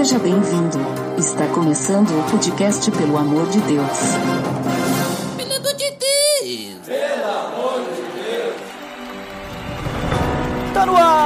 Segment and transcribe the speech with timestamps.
[0.00, 0.78] Seja bem-vindo.
[1.18, 3.98] Está começando o podcast Pelo Amor de Deus.
[5.36, 8.56] Pelo amor de Deus!
[10.72, 11.19] Tá no ar!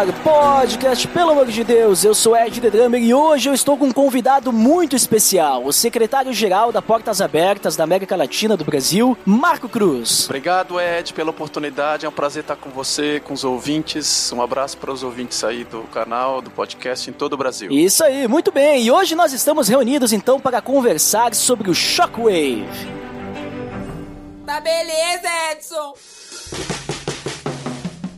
[0.00, 3.84] Podcast, pelo amor de Deus, eu sou Ed The Drummer e hoje eu estou com
[3.84, 9.68] um convidado muito especial, o secretário-geral da Portas Abertas da América Latina do Brasil, Marco
[9.68, 10.24] Cruz.
[10.24, 12.06] Obrigado, Ed, pela oportunidade.
[12.06, 14.32] É um prazer estar com você, com os ouvintes.
[14.32, 17.70] Um abraço para os ouvintes aí do canal, do podcast em todo o Brasil.
[17.70, 18.82] Isso aí, muito bem.
[18.82, 22.66] E hoje nós estamos reunidos então para conversar sobre o Shockwave.
[24.46, 26.79] Tá beleza, Edson!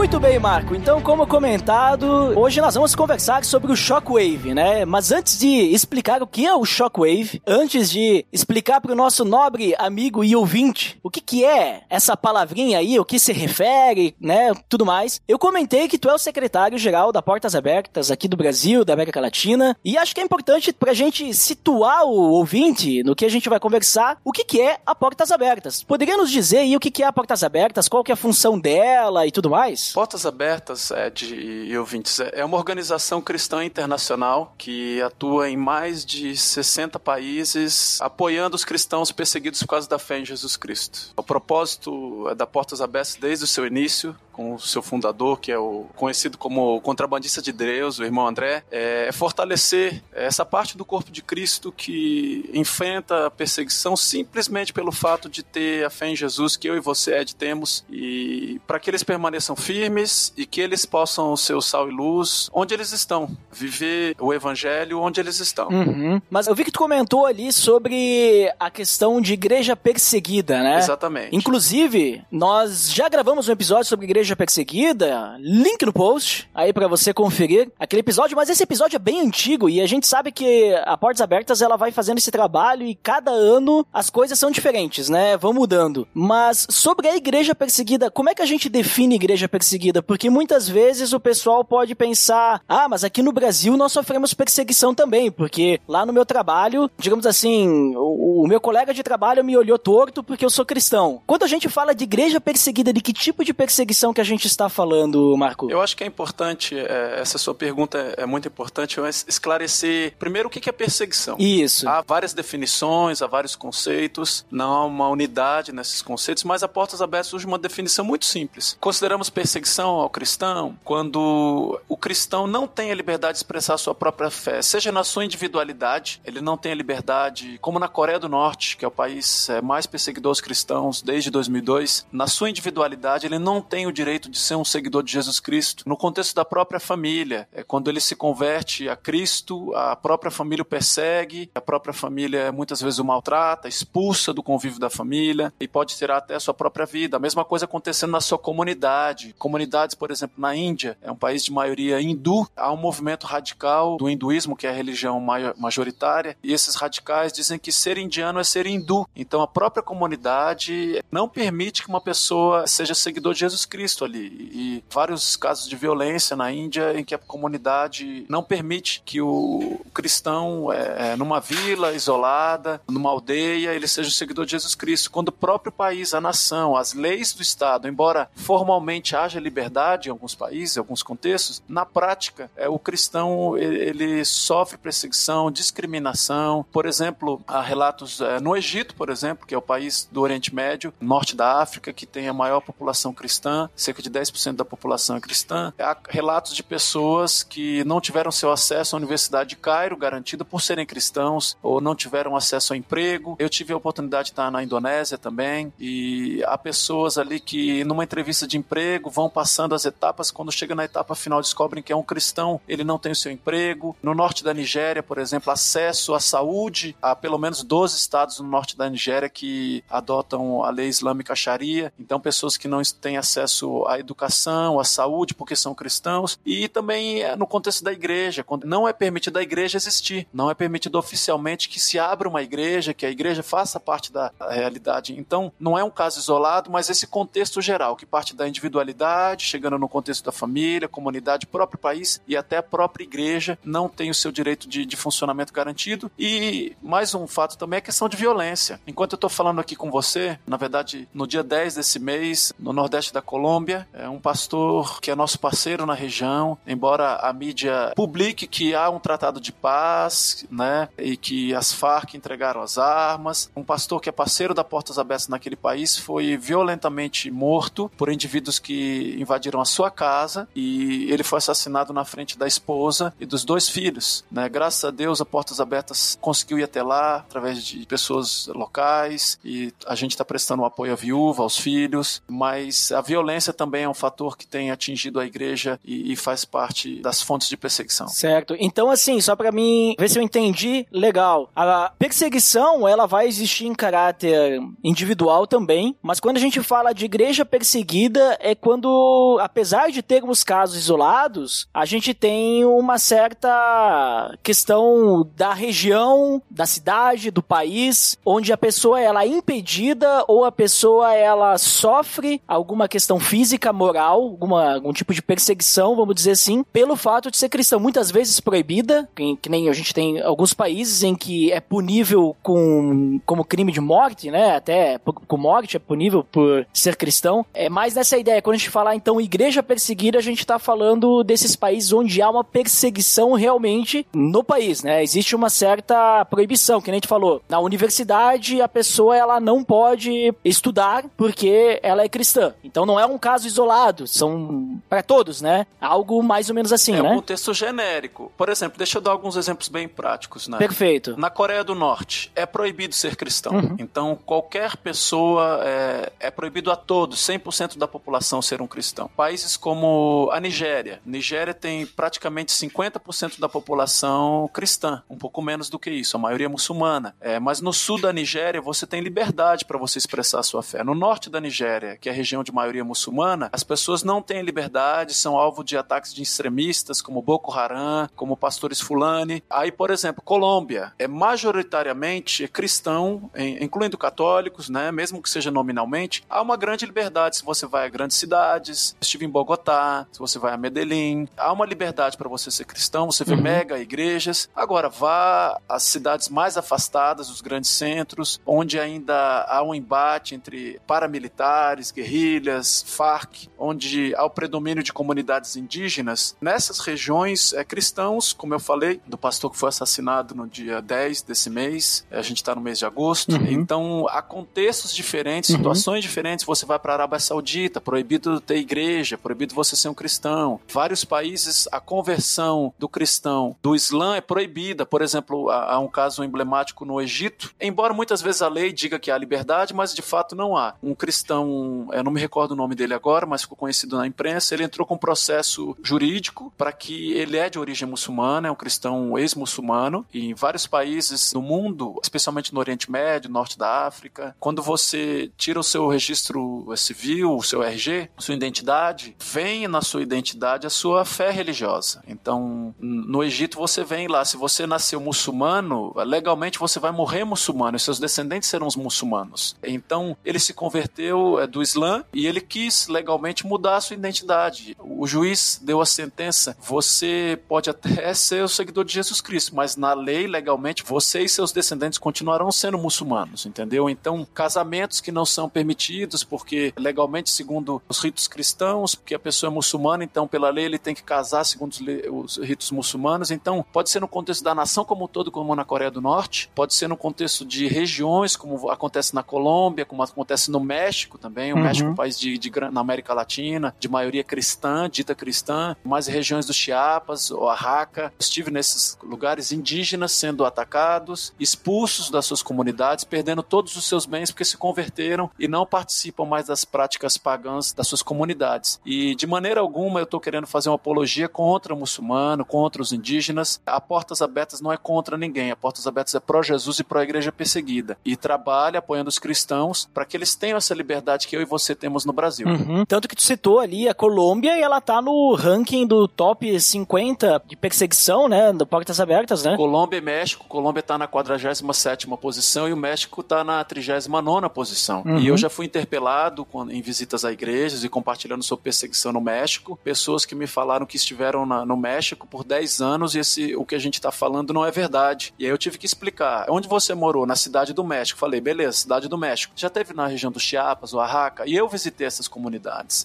[0.00, 0.74] Muito bem, Marco.
[0.74, 4.86] Então, como comentado, hoje nós vamos conversar sobre o Shockwave, né?
[4.86, 9.26] Mas antes de explicar o que é o Shockwave, antes de explicar para o nosso
[9.26, 14.16] nobre amigo e ouvinte o que, que é essa palavrinha aí, o que se refere,
[14.18, 14.54] né?
[14.70, 18.86] Tudo mais, eu comentei que tu é o secretário-geral da Portas Abertas aqui do Brasil,
[18.86, 23.26] da América Latina, e acho que é importante pra gente situar o ouvinte no que
[23.26, 25.82] a gente vai conversar, o que, que é a Portas Abertas.
[25.82, 28.16] Poderia nos dizer aí o que, que é a Portas Abertas, qual que é a
[28.16, 29.89] função dela e tudo mais?
[29.92, 36.36] Portas Abertas, Ed e ouvintes, é uma organização cristã internacional que atua em mais de
[36.36, 41.12] 60 países, apoiando os cristãos perseguidos por causa da fé em Jesus Cristo.
[41.16, 45.52] O propósito é da Portas Abertas desde o seu início, com o seu fundador, que
[45.52, 50.84] é o conhecido como contrabandista de Deus, o irmão André, é fortalecer essa parte do
[50.84, 56.16] corpo de Cristo que enfrenta a perseguição simplesmente pelo fato de ter a fé em
[56.16, 60.62] Jesus que eu e você, Ed, temos, e para que eles permaneçam firmes e que
[60.62, 65.38] eles possam ser o sal e luz onde eles estão, viver o evangelho onde eles
[65.38, 65.68] estão.
[65.68, 66.22] Uhum.
[66.30, 70.78] Mas eu vi que tu comentou ali sobre a questão de igreja perseguida, né?
[70.78, 71.36] Exatamente.
[71.36, 77.12] Inclusive, nós já gravamos um episódio sobre igreja perseguida, link no post aí para você
[77.12, 80.96] conferir aquele episódio, mas esse episódio é bem antigo e a gente sabe que a
[80.96, 85.36] Portas Abertas ela vai fazendo esse trabalho e cada ano as coisas são diferentes, né?
[85.36, 86.06] Vão mudando.
[86.14, 90.02] Mas sobre a igreja perseguida, como é que a gente define igreja perseguida?
[90.02, 94.94] Porque muitas vezes o pessoal pode pensar: "Ah, mas aqui no Brasil nós sofremos perseguição
[94.94, 99.56] também", porque lá no meu trabalho, digamos assim, o, o meu colega de trabalho me
[99.56, 101.22] olhou torto porque eu sou cristão.
[101.26, 104.46] Quando a gente fala de igreja perseguida, de que tipo de perseguição que a gente
[104.46, 105.70] está falando, Marco?
[105.70, 110.48] Eu acho que é importante, é, essa sua pergunta é, muito importante, eu esclarecer primeiro
[110.48, 111.36] o que é perseguição.
[111.38, 111.88] Isso.
[111.88, 117.02] Há várias definições, há vários conceitos, não há uma unidade nesses conceitos, mas a Portas
[117.02, 118.76] Abertas surge uma definição muito simples.
[118.80, 123.94] Consideramos perseguição ao cristão quando o cristão não tem a liberdade de expressar a sua
[123.94, 128.28] própria fé, seja na sua individualidade, ele não tem a liberdade, como na Coreia do
[128.28, 133.26] Norte, que é o país é, mais perseguidor aos cristãos desde 2002, na sua individualidade
[133.26, 135.84] ele não tem o direito de ser um seguidor de Jesus Cristo.
[135.86, 140.62] No contexto da própria família, é quando ele se converte a Cristo, a própria família
[140.62, 145.68] o persegue, a própria família muitas vezes o maltrata, expulsa do convívio da família e
[145.68, 147.18] pode tirar até a sua própria vida.
[147.18, 149.34] A mesma coisa acontecendo na sua comunidade.
[149.38, 153.98] Comunidades, por exemplo, na Índia, é um país de maioria hindu, há um movimento radical
[153.98, 155.20] do hinduísmo, que é a religião
[155.58, 159.06] majoritária, e esses radicais dizem que ser indiano é ser hindu.
[159.14, 164.50] Então a própria comunidade não permite que uma pessoa seja seguidor de Jesus Cristo ali.
[164.52, 169.80] E vários casos de violência na Índia em que a comunidade não permite que o
[169.92, 175.10] cristão, é, numa vila isolada, numa aldeia, ele seja o seguidor de Jesus Cristo.
[175.10, 180.12] Quando o próprio país, a nação, as leis do Estado, embora formalmente haja liberdade em
[180.12, 186.64] alguns países, em alguns contextos, na prática, é, o cristão ele sofre perseguição, discriminação.
[186.72, 190.54] Por exemplo, há relatos é, no Egito, por exemplo, que é o país do Oriente
[190.54, 195.16] Médio, norte da África, que tem a maior população cristã, cerca de 10% da população
[195.16, 195.72] é cristã.
[195.78, 200.60] Há relatos de pessoas que não tiveram seu acesso à Universidade de Cairo garantido por
[200.60, 203.36] serem cristãos ou não tiveram acesso ao emprego.
[203.38, 208.04] Eu tive a oportunidade de estar na Indonésia também e há pessoas ali que numa
[208.04, 211.96] entrevista de emprego vão passando as etapas, quando chega na etapa final descobrem que é
[211.96, 213.96] um cristão, ele não tem o seu emprego.
[214.02, 218.48] No norte da Nigéria, por exemplo, acesso à saúde, há pelo menos 12 estados no
[218.48, 221.92] norte da Nigéria que adotam a lei islâmica Sharia.
[221.98, 226.68] Então pessoas que não têm acesso acesso à educação, à saúde, porque são cristãos, e
[226.68, 230.54] também é, no contexto da igreja, quando não é permitido a igreja existir, não é
[230.54, 235.14] permitido oficialmente que se abra uma igreja, que a igreja faça parte da realidade.
[235.18, 239.78] Então, não é um caso isolado, mas esse contexto geral, que parte da individualidade, chegando
[239.78, 244.14] no contexto da família, comunidade, próprio país e até a própria igreja, não tem o
[244.14, 246.10] seu direito de, de funcionamento garantido.
[246.18, 248.80] E mais um fato também é a questão de violência.
[248.86, 252.72] Enquanto eu estou falando aqui com você, na verdade, no dia 10 desse mês, no
[252.72, 253.59] nordeste da Colômbia,
[253.92, 258.88] é um pastor que é nosso parceiro na região, embora a mídia publique que há
[258.90, 264.08] um tratado de paz, né, e que as Farc entregaram as armas, um pastor que
[264.08, 269.64] é parceiro da Portas Abertas naquele país foi violentamente morto por indivíduos que invadiram a
[269.64, 274.48] sua casa e ele foi assassinado na frente da esposa e dos dois filhos, né?
[274.48, 279.72] Graças a Deus, a Portas Abertas conseguiu ir até lá através de pessoas locais e
[279.86, 283.88] a gente está prestando um apoio à viúva, aos filhos, mas a violência também é
[283.88, 288.08] um fator que tem atingido a igreja e, e faz parte das fontes de perseguição.
[288.08, 288.56] Certo.
[288.58, 291.50] Então, assim, só para mim ver se eu entendi legal.
[291.54, 297.04] A perseguição, ela vai existir em caráter individual também, mas quando a gente fala de
[297.04, 305.28] igreja perseguida, é quando, apesar de termos casos isolados, a gente tem uma certa questão
[305.36, 311.14] da região, da cidade, do país, onde a pessoa ela é impedida ou a pessoa
[311.14, 313.39] ela sofre alguma questão física,
[313.72, 317.80] moral, alguma, algum tipo de perseguição, vamos dizer assim, pelo fato de ser cristão.
[317.80, 322.36] Muitas vezes proibida, que, que nem a gente tem alguns países em que é punível
[322.42, 324.56] com como crime de morte, né?
[324.56, 327.44] Até com morte é punível por ser cristão.
[327.54, 328.42] É mais nessa ideia.
[328.42, 332.30] Quando a gente falar então igreja perseguida, a gente está falando desses países onde há
[332.30, 335.02] uma perseguição realmente no país, né?
[335.02, 337.42] Existe uma certa proibição, que nem a gente falou.
[337.48, 342.54] Na universidade, a pessoa ela não pode estudar porque ela é cristã.
[342.64, 345.66] Então não é um caso isolado, são para todos, né?
[345.80, 347.10] Algo mais ou menos assim, é né?
[347.10, 348.32] um contexto genérico.
[348.36, 350.58] Por exemplo, deixa eu dar alguns exemplos bem práticos, né?
[350.58, 351.16] Perfeito.
[351.16, 353.52] Na Coreia do Norte, é proibido ser cristão.
[353.52, 353.76] Uhum.
[353.78, 359.10] Então, qualquer pessoa é, é proibido a todos, 100% da população ser um cristão.
[359.16, 361.00] Países como a Nigéria.
[361.04, 366.46] Nigéria tem praticamente 50% da população cristã, um pouco menos do que isso, a maioria
[366.46, 367.14] é muçulmana.
[367.20, 370.82] É, mas no sul da Nigéria, você tem liberdade para você expressar a sua fé.
[370.82, 373.09] No norte da Nigéria, que é a região de maioria muçulmana,
[373.52, 378.36] as pessoas não têm liberdade, são alvo de ataques de extremistas como Boko Haram, como
[378.36, 379.42] pastores fulani.
[379.50, 386.40] Aí, por exemplo, Colômbia é majoritariamente cristão, incluindo católicos, né, mesmo que seja nominalmente, há
[386.40, 388.96] uma grande liberdade se você vai a grandes cidades.
[389.00, 393.10] Estive em Bogotá, se você vai a Medellín, há uma liberdade para você ser cristão,
[393.10, 393.42] você vê Uhum.
[393.42, 394.48] mega igrejas.
[394.54, 400.80] Agora, vá às cidades mais afastadas, os grandes centros, onde ainda há um embate entre
[400.86, 406.36] paramilitares, guerrilhas, Farc, onde há o predomínio de comunidades indígenas.
[406.38, 411.22] Nessas regiões, é, cristãos, como eu falei, do pastor que foi assassinado no dia 10
[411.22, 413.46] desse mês, a gente está no mês de agosto, Uhum.
[413.50, 415.56] então há contextos diferentes, Uhum.
[415.56, 416.44] situações diferentes.
[416.44, 420.60] Você vai para a Arábia Saudita, proibido ter igreja, proibido você ser um cristão.
[420.70, 424.84] Vários países, a conversão do cristão do Islã é proibida.
[424.84, 428.98] Por exemplo, há, há um caso emblemático no Egito, embora muitas vezes a lei diga
[428.98, 430.74] que há liberdade, mas de fato não há.
[430.82, 434.54] Um cristão, eu não me recordo o nome dele agora, mas ficou conhecido na imprensa,
[434.54, 438.56] ele entrou com um processo jurídico para que ele é de origem muçulmana, é um
[438.56, 444.34] cristão ex-muçulmano, e em vários países do mundo, especialmente no Oriente Médio, norte da África,
[444.38, 450.02] quando você tira o seu registro civil, o seu RG, sua identidade, vem na sua
[450.02, 452.02] identidade a sua fé religiosa.
[452.06, 457.76] Então, no Egito você vem lá, se você nasceu muçulmano, legalmente você vai morrer muçulmano,
[457.76, 459.56] e seus descendentes serão os muçulmanos.
[459.62, 464.76] Então, ele se converteu é, do Islã e ele quis legalmente mudar a sua identidade.
[464.78, 469.76] O juiz deu a sentença: você pode até ser o seguidor de Jesus Cristo, mas
[469.76, 473.88] na lei, legalmente, você e seus descendentes continuarão sendo muçulmanos, entendeu?
[473.88, 479.50] Então, casamentos que não são permitidos, porque legalmente, segundo os ritos cristãos, porque a pessoa
[479.50, 481.74] é muçulmana, então, pela lei, ele tem que casar segundo
[482.12, 483.30] os, ritos muçulmanos.
[483.30, 486.50] Então, pode ser no contexto da nação como um todo, como na Coreia do Norte,
[486.54, 491.52] pode ser no contexto de regiões, como acontece na Colômbia, como acontece no México também.
[491.52, 491.62] O Uhum.
[491.62, 496.06] México é um país de, de na América Latina, de maioria cristã, dita cristã, mais
[496.06, 498.12] regiões do Chiapas, Oaxaca.
[498.18, 504.30] Estive nesses lugares indígenas sendo atacados, expulsos das suas comunidades, perdendo todos os seus bens
[504.30, 508.80] porque se converteram e não participam mais das práticas pagãs das suas comunidades.
[508.84, 512.92] E de maneira alguma eu estou querendo fazer uma apologia contra o muçulmano, contra os
[512.92, 513.60] indígenas.
[513.66, 517.96] A Portas Abertas não é contra ninguém, a Portas Abertas é pró-Jesus e pró-igreja perseguida.
[518.04, 521.74] E trabalha apoiando os cristãos para que eles tenham essa liberdade que eu e você
[521.74, 522.46] temos no Brasil.
[522.46, 522.59] Uhum.
[522.68, 522.84] Uhum.
[522.84, 527.42] Tanto que tu citou ali a Colômbia e ela tá no ranking do top 50
[527.46, 528.52] de perseguição, né?
[528.52, 529.56] Do Portas Abertas, né?
[529.56, 530.44] Colômbia e México.
[530.48, 535.02] Colômbia tá na 47 posição e o México tá na 39 posição.
[535.06, 535.18] Uhum.
[535.18, 539.78] E eu já fui interpelado em visitas a igrejas e compartilhando sobre perseguição no México.
[539.82, 543.64] Pessoas que me falaram que estiveram na- no México por 10 anos e esse, o
[543.64, 545.32] que a gente tá falando não é verdade.
[545.38, 546.46] E aí eu tive que explicar.
[546.48, 547.26] Onde você morou?
[547.26, 548.18] Na cidade do México.
[548.18, 549.52] Falei, beleza, cidade do México.
[549.56, 551.44] Já teve na região do Chiapas, Oaxaca?
[551.46, 552.49] E eu visitei essas comunidades.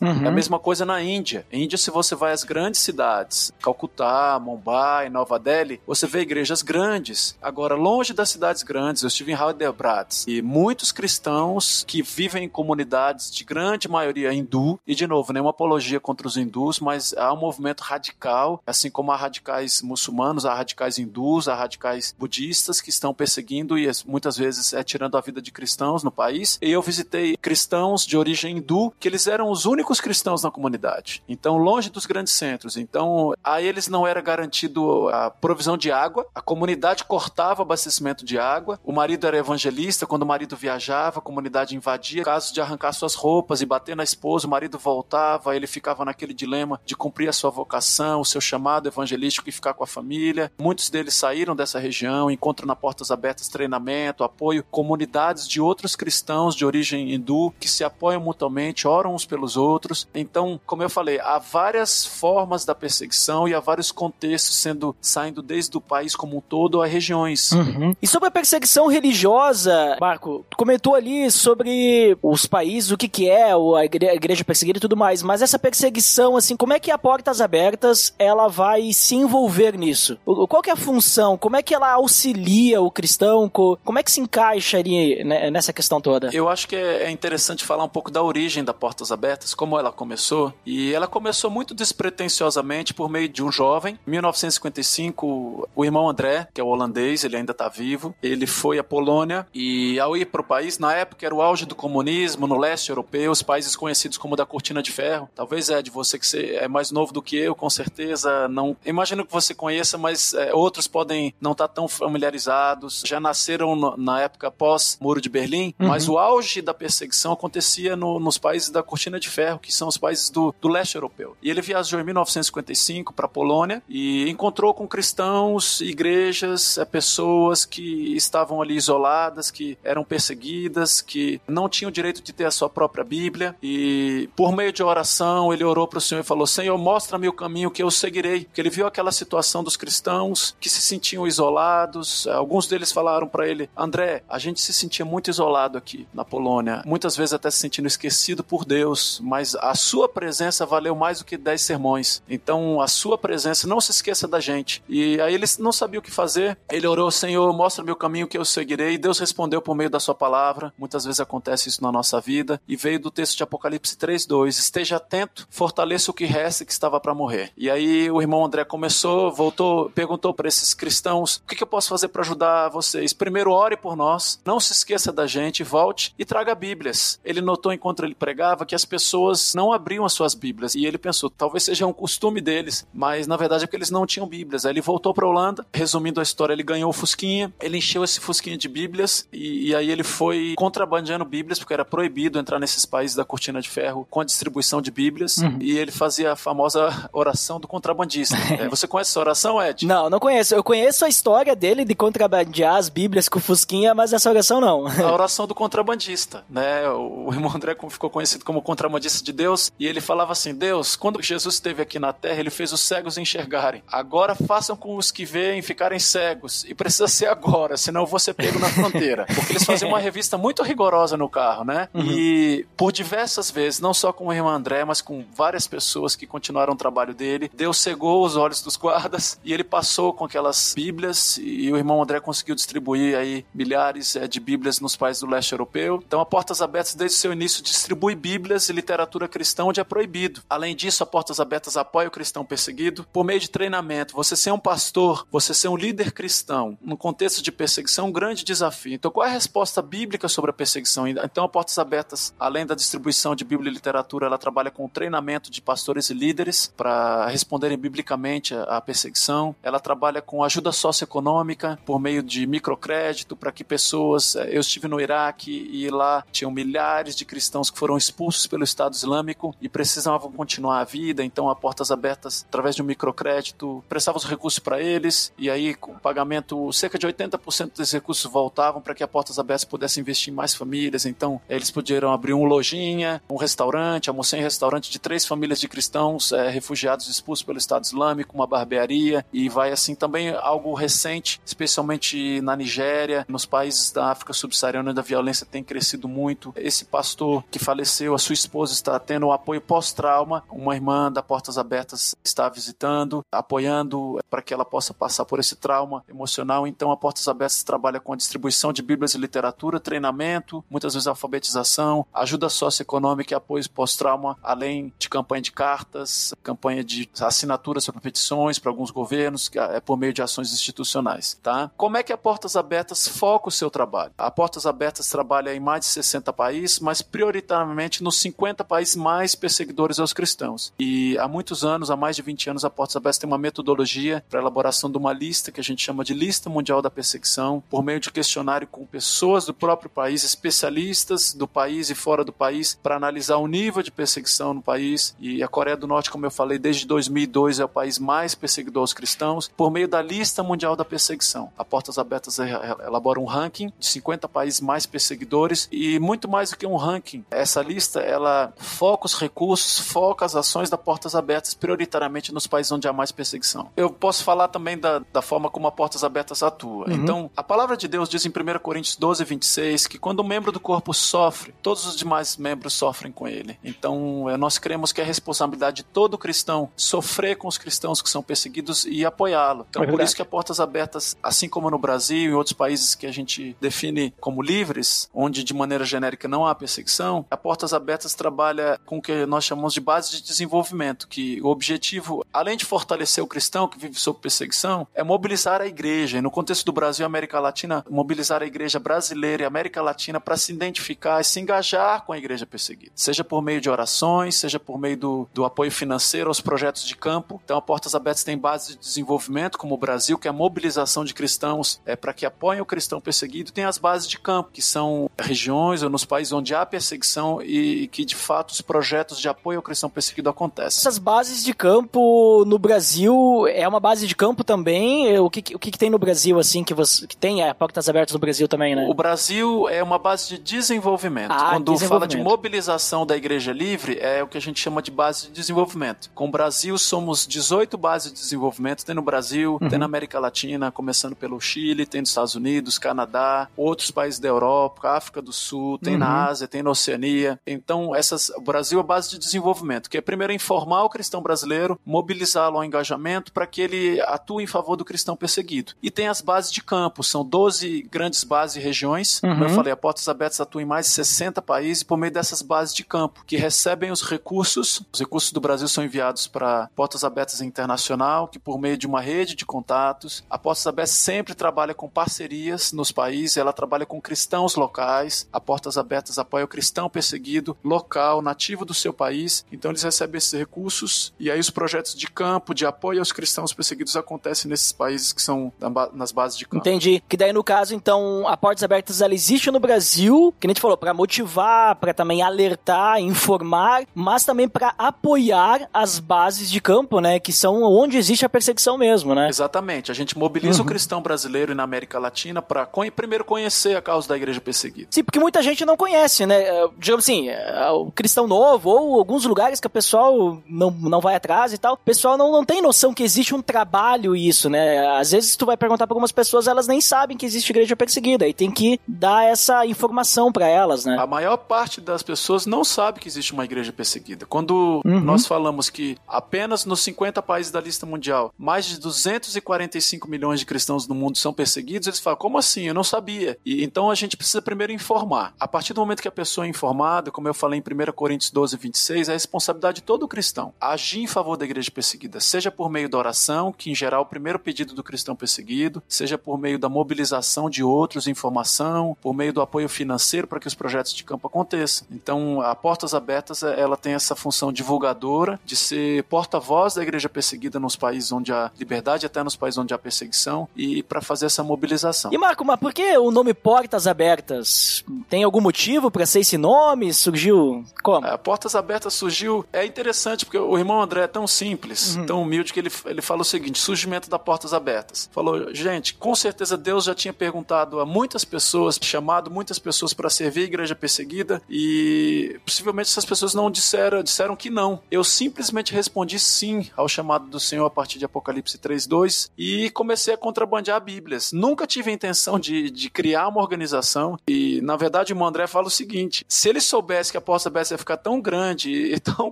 [0.01, 0.25] Uhum.
[0.25, 1.45] É a mesma coisa na Índia.
[1.51, 7.37] Índia, se você vai às grandes cidades, Calcutá, Mumbai, Nova Delhi, você vê igrejas grandes.
[7.41, 12.49] Agora, longe das cidades grandes, eu estive em Hyderabad e muitos cristãos que vivem em
[12.49, 17.33] comunidades de grande maioria hindu, e de novo, nenhuma apologia contra os hindus, mas há
[17.33, 22.89] um movimento radical, assim como há radicais muçulmanos, há radicais hindus, há radicais budistas que
[22.89, 26.57] estão perseguindo e muitas vezes é tirando a vida de cristãos no país.
[26.61, 31.23] E eu visitei cristãos de origem hindu, que eles eram os únicos cristãos na comunidade.
[31.27, 32.77] Então, longe dos grandes centros.
[32.77, 38.25] Então, a eles não era garantido a provisão de água, a comunidade cortava o abastecimento
[38.25, 42.61] de água, o marido era evangelista, quando o marido viajava, a comunidade invadia, casos de
[42.61, 46.95] arrancar suas roupas e bater na esposa, o marido voltava, ele ficava naquele dilema de
[46.95, 50.51] cumprir a sua vocação, o seu chamado evangelístico e ficar com a família.
[50.59, 56.55] Muitos deles saíram dessa região, encontram na Portas Abertas treinamento, apoio, comunidades de outros cristãos
[56.55, 60.07] de origem hindu que se apoiam mutuamente, oram uns pelos outros.
[60.13, 65.41] Então, como eu falei, há várias formas da perseguição e há vários contextos sendo saindo
[65.41, 67.51] desde o país como um todo a regiões.
[67.51, 67.95] Uhum.
[68.01, 73.29] E sobre a perseguição religiosa, Marco, tu comentou ali sobre os países, o que que
[73.29, 76.79] é a igre- a igreja perseguida e tudo mais, mas essa perseguição, assim, como é
[76.79, 80.17] que a Portas Abertas, ela vai se envolver nisso?
[80.49, 81.37] Qual que é a função?
[81.37, 83.49] Como é que ela auxilia o cristão?
[83.49, 86.29] Co- Como é que se encaixa ali né, nessa questão toda?
[86.33, 88.73] Eu acho que é é interessante falar um pouco da origem da
[89.05, 90.53] Portas Abertas, como ela começou.
[90.65, 93.99] E ela começou muito despretensiosamente por meio de um jovem.
[94.07, 98.83] Em 1955, o irmão André, que é holandês, ele ainda está vivo, ele foi à
[98.83, 102.57] Polônia e ao ir para o país, na época era o auge do comunismo no
[102.57, 105.29] leste europeu, os países conhecidos como da Cortina de Ferro.
[105.35, 108.75] Talvez é de você que você é mais novo do que eu, com certeza não.
[108.85, 113.03] Imagino que você conheça, mas é, outros podem não estar tão familiarizados.
[113.05, 117.95] Já nasceram no- na época pós Muro de Berlim, mas o auge da perseguição acontecia
[117.95, 121.35] no- nos países da Cortina de Ferro, que são os países do, do leste europeu.
[121.41, 127.65] E ele viajou em 1955 para a Polônia e encontrou com cristãos, igrejas, é, pessoas
[127.65, 132.69] que estavam ali isoladas, que eram perseguidas, que não tinham direito de ter a sua
[132.69, 133.55] própria Bíblia.
[133.61, 137.33] E por meio de oração, ele orou para o Senhor e falou: Senhor, mostra-me o
[137.33, 138.45] caminho que eu seguirei.
[138.45, 142.27] Porque ele viu aquela situação dos cristãos que se sentiam isolados.
[142.27, 146.81] Alguns deles falaram para ele: André, a gente se sentia muito isolado aqui na Polônia,
[146.85, 148.84] muitas vezes até se sentindo esquecido por Deus,
[149.21, 152.21] mas a sua presença valeu mais do que dez sermões.
[152.29, 154.83] Então, a sua presença, não se esqueça da gente.
[154.87, 156.57] E aí ele não sabia o que fazer.
[156.71, 158.93] Ele orou: Senhor, mostra-me o caminho que eu seguirei.
[158.93, 160.73] E Deus respondeu por meio da sua palavra.
[160.77, 162.61] Muitas vezes acontece isso na nossa vida.
[162.67, 164.59] E veio do texto de Apocalipse 3:2.
[164.59, 167.51] Esteja atento, fortaleça o que resta que estava para morrer.
[167.57, 171.67] E aí o irmão André começou, voltou, perguntou para esses cristãos: o que, que eu
[171.67, 173.13] posso fazer para ajudar vocês?
[173.13, 177.19] Primeiro, ore por nós, não se esqueça da gente, volte e traga Bíblias.
[177.23, 180.75] Ele notou enquanto ele pregava que as pessoas não abriam as suas Bíblias.
[180.75, 184.05] E ele pensou: talvez seja um costume deles, mas na verdade é porque eles não
[184.05, 184.65] tinham Bíblias.
[184.65, 188.03] Aí ele voltou para a Holanda, resumindo a história, ele ganhou o Fusquinha, ele encheu
[188.03, 192.59] esse Fusquinha de Bíblias e, e aí ele foi contrabandeando Bíblias, porque era proibido entrar
[192.59, 195.37] nesses países da cortina de ferro com a distribuição de Bíblias.
[195.59, 198.35] E ele fazia a famosa oração do contrabandista.
[198.55, 199.85] É, você conhece essa oração, Ed?
[199.85, 200.55] Não, não conheço.
[200.55, 204.61] Eu conheço a história dele de contrabandear as bíblias com o Fusquinha, mas essa oração
[204.61, 204.87] não.
[204.87, 206.87] a oração do contrabandista, né?
[206.89, 211.21] O irmão André ficou conhecido como contrabandista de Deus e ele falava assim: Deus, quando
[211.21, 213.83] Jesus esteve aqui na terra, ele fez os cegos enxergarem.
[213.87, 216.65] Agora façam com os que veem ficarem cegos.
[216.67, 219.25] E precisa ser agora, senão eu vou ser pego na fronteira.
[219.33, 221.87] Porque eles faziam uma revista muito rigorosa no carro, né?
[221.93, 226.25] E por diversas vezes, não só com o irmão André, mas com várias pessoas que
[226.25, 230.73] continuaram o trabalho dele, Deus cegou os olhos dos guardas e ele passou com aquelas
[230.75, 235.29] Bíblias e o irmão André conseguiu distribuir aí milhares eh, de Bíblias nos países do
[235.29, 236.01] leste europeu.
[236.05, 239.83] Então, a Portas Abertas, desde o seu início, distribui Bíblias e literatura cristã onde é
[239.83, 240.41] proibido.
[240.49, 244.15] Além disso, a Portas Abertas apoia o cristão perseguido por meio de treinamento.
[244.15, 248.11] Você ser um pastor, você ser um líder cristão, no contexto de perseguição, é um
[248.11, 248.93] grande desafio.
[248.93, 251.07] Então, qual é a resposta bíblica sobre a perseguição?
[251.07, 254.89] Então, a Portas Abertas, além da distribuição de Bíblia e literatura, ela trabalha com o
[254.89, 259.55] treinamento de pastores e líderes para responderem biblicamente à perseguição.
[259.63, 264.35] Ela trabalha com ajuda socioeconômica por meio de microcrédito para que pessoas.
[264.35, 268.47] eh, Eu estive no Iraque e lá tinham milhares de cristãos que foram expulsos expulsos
[268.47, 272.85] pelo Estado Islâmico e precisavam continuar a vida, então a Portas Abertas, através de um
[272.85, 278.31] microcrédito, prestava os recursos para eles e aí com pagamento, cerca de 80% desses recursos
[278.31, 282.33] voltavam para que a Portas Abertas pudesse investir em mais famílias, então eles puderam abrir
[282.33, 287.43] uma lojinha, um restaurante, almocei em restaurante de três famílias de cristãos é, refugiados expulsos
[287.43, 293.45] pelo Estado Islâmico, uma barbearia e vai assim também algo recente, especialmente na Nigéria, nos
[293.45, 296.53] países da África subsaariana onde a violência tem crescido muito.
[296.55, 301.23] Esse pastor que faleceu, a sua esposa está tendo o apoio pós-trauma, uma irmã da
[301.23, 306.67] Portas Abertas está visitando, apoiando para que ela possa passar por esse trauma emocional.
[306.67, 311.07] Então a Portas Abertas trabalha com a distribuição de Bíblias e literatura, treinamento, muitas vezes
[311.07, 317.99] alfabetização, ajuda socioeconômica e apoio pós-trauma, além de campanha de cartas, campanha de assinaturas para
[317.99, 321.71] petições para alguns governos, que é por meio de ações institucionais, tá?
[321.77, 324.11] Como é que a Portas Abertas foca o seu trabalho?
[324.17, 329.35] A Portas Abertas trabalha em mais de 60 países, mas prioritariamente nos 50 países mais
[329.35, 330.73] perseguidores aos cristãos.
[330.79, 334.23] E há muitos anos, há mais de 20 anos, a Portas Abertas tem uma metodologia
[334.29, 337.83] para elaboração de uma lista que a gente chama de Lista Mundial da Perseguição, por
[337.83, 342.77] meio de questionário com pessoas do próprio país, especialistas do país e fora do país,
[342.81, 345.15] para analisar o nível de perseguição no país.
[345.19, 348.81] E a Coreia do Norte, como eu falei, desde 2002 é o país mais perseguidor
[348.81, 351.51] aos cristãos, por meio da Lista Mundial da Perseguição.
[351.57, 356.57] A Portas Abertas elabora um ranking de 50 países mais perseguidores e muito mais do
[356.57, 357.25] que um ranking.
[357.31, 362.71] Essa lista, ela foca os recursos, foca as ações da Portas Abertas prioritariamente nos países
[362.71, 363.69] onde há mais perseguição.
[363.75, 366.87] Eu posso falar também da, da forma como a Portas Abertas atua.
[366.87, 366.93] Uhum.
[366.93, 370.51] Então, a palavra de Deus diz em 1 Coríntios 12, 26 que quando um membro
[370.51, 373.57] do corpo sofre, todos os demais membros sofrem com ele.
[373.63, 378.09] Então, é, nós cremos que é responsabilidade de todo cristão sofrer com os cristãos que
[378.09, 379.65] são perseguidos e apoiá-lo.
[379.69, 382.95] Então, é por isso que a Portas Abertas, assim como no Brasil e outros países
[382.95, 387.73] que a gente define como livres, onde de maneira genérica não há perseguição, a Portas
[387.73, 392.57] Abertas trabalha com o que nós chamamos de base de desenvolvimento, que o objetivo, além
[392.57, 396.17] de fortalecer o cristão que vive sob perseguição, é mobilizar a igreja.
[396.17, 400.19] E no contexto do Brasil e América Latina, mobilizar a igreja brasileira e América Latina
[400.19, 402.91] para se identificar e se engajar com a igreja perseguida.
[402.95, 406.95] Seja por meio de orações, seja por meio do, do apoio financeiro aos projetos de
[406.95, 407.41] campo.
[407.43, 411.05] Então, a Portas Abertas tem base de desenvolvimento, como o Brasil, que é a mobilização
[411.05, 413.51] de cristãos é, para que apoiem o cristão perseguido.
[413.51, 417.84] Tem as bases de campo, que são regiões ou nos países onde há perseguição e,
[417.87, 420.79] que, de fato, os projetos de apoio ao cristão perseguido acontecem.
[420.79, 425.17] Essas bases de campo no Brasil é uma base de campo também?
[425.19, 427.87] O que, o que, que tem no Brasil, assim, que, você, que tem é, portas
[427.89, 428.85] abertas no Brasil também, né?
[428.87, 431.31] O Brasil é uma base de desenvolvimento.
[431.31, 431.89] Ah, Quando desenvolvimento.
[431.89, 435.33] fala de mobilização da igreja livre, é o que a gente chama de base de
[435.33, 436.09] desenvolvimento.
[436.13, 438.85] Com o Brasil, somos 18 bases de desenvolvimento.
[438.85, 439.69] Tem no Brasil, uhum.
[439.69, 444.27] tem na América Latina, começando pelo Chile, tem nos Estados Unidos, Canadá, outros países da
[444.27, 445.99] Europa, África do Sul, tem uhum.
[445.99, 447.39] na Ásia, tem na Oceania.
[447.45, 451.21] Então, essas, o Brasil é a base de desenvolvimento, que é primeiro informar o cristão
[451.21, 455.73] brasileiro, mobilizá-lo ao engajamento para que ele atue em favor do cristão perseguido.
[455.81, 459.21] E tem as bases de campo, são 12 grandes bases e regiões.
[459.23, 459.33] Uhum.
[459.33, 462.41] Como eu falei, a Portas Abertas atua em mais de 60 países por meio dessas
[462.41, 464.81] bases de campo, que recebem os recursos.
[464.91, 469.01] Os recursos do Brasil são enviados para Portas Abertas Internacional, que por meio de uma
[469.01, 474.01] rede de contatos, a Portas Abertas sempre trabalha com parcerias nos países, ela trabalha com
[474.01, 475.27] cristãos locais.
[475.31, 479.45] A Portas Abertas apoia o cristão perseguido local, nativo do seu país.
[479.51, 483.53] Então eles recebem esses recursos e aí os projetos de campo, de apoio aos cristãos
[483.53, 485.51] perseguidos acontecem nesses países que são
[485.93, 486.67] nas bases de campo.
[486.67, 487.03] Entendi.
[487.07, 490.61] Que daí no caso, então, a Portas Abertas ela existe no Brasil, que a gente
[490.61, 496.99] falou, para motivar, para também alertar, informar, mas também para apoiar as bases de campo,
[496.99, 499.27] né, que são onde existe a perseguição mesmo, né?
[499.29, 499.91] Exatamente.
[499.91, 500.65] A gente mobiliza uhum.
[500.65, 504.87] o cristão brasileiro e na América Latina para primeiro conhecer a causa da igreja perseguida.
[504.91, 506.43] Sim, porque muita gente não conhece, né?
[506.43, 507.35] É, digamos assim, é,
[507.71, 511.73] o cristão novo ou alguns lugares que o pessoal não, não vai atrás e tal,
[511.73, 514.85] o pessoal não, não tem noção que existe um trabalho isso, né?
[514.97, 518.27] Às vezes tu vai perguntar para algumas pessoas, elas nem sabem que existe igreja perseguida
[518.27, 520.97] e tem que dar essa informação para elas, né?
[520.99, 524.25] A maior parte das pessoas não sabe que existe uma igreja perseguida.
[524.25, 524.99] Quando uhum.
[524.99, 530.45] nós falamos que apenas nos 50 países da lista mundial, mais de 245 milhões de
[530.45, 532.63] cristãos no mundo são perseguidos, eles falam: "Como assim?
[532.63, 533.37] Eu não sabia".
[533.45, 535.33] E então a gente precisa primeiro informar.
[535.39, 538.31] A partir do momento que a pessoa é informada, como eu falei em 1 Coríntios
[538.31, 542.51] 12, 26, é a responsabilidade de todo cristão agir em favor da igreja perseguida, seja
[542.51, 546.17] por meio da oração, que em geral é o primeiro pedido do cristão perseguido, seja
[546.17, 550.53] por meio da mobilização de outros, informação, por meio do apoio financeiro para que os
[550.53, 551.87] projetos de campo aconteçam.
[551.91, 557.59] Então, a Portas Abertas, ela tem essa função divulgadora de ser porta-voz da igreja perseguida
[557.59, 561.43] nos países onde há liberdade, até nos países onde há perseguição, e para fazer essa
[561.43, 562.11] mobilização.
[562.13, 564.83] E Marco, mas por que o nome Portas Abertas?
[565.09, 566.93] Tem algum motivo para ser esse nome?
[566.93, 568.05] Surgiu surgiu como?
[568.05, 572.05] A Portas Abertas surgiu, é interessante, porque o irmão André é tão simples, uhum.
[572.05, 575.09] tão humilde, que ele, ele fala o seguinte: surgimento da Portas Abertas.
[575.11, 580.09] Falou, gente, com certeza Deus já tinha perguntado a muitas pessoas, chamado muitas pessoas para
[580.09, 584.81] servir a igreja perseguida, e possivelmente essas pessoas não disseram, disseram que não.
[584.89, 590.13] Eu simplesmente respondi sim ao chamado do Senhor a partir de Apocalipse 3:2 e comecei
[590.13, 591.31] a contrabandear Bíblias.
[591.31, 595.47] Nunca tive a intenção de, de criar uma organização, e na verdade o irmão André
[595.47, 598.99] fala o seguinte: se ele soubesse que a Portas Abertas ia ficar tão grande e
[598.99, 599.31] tão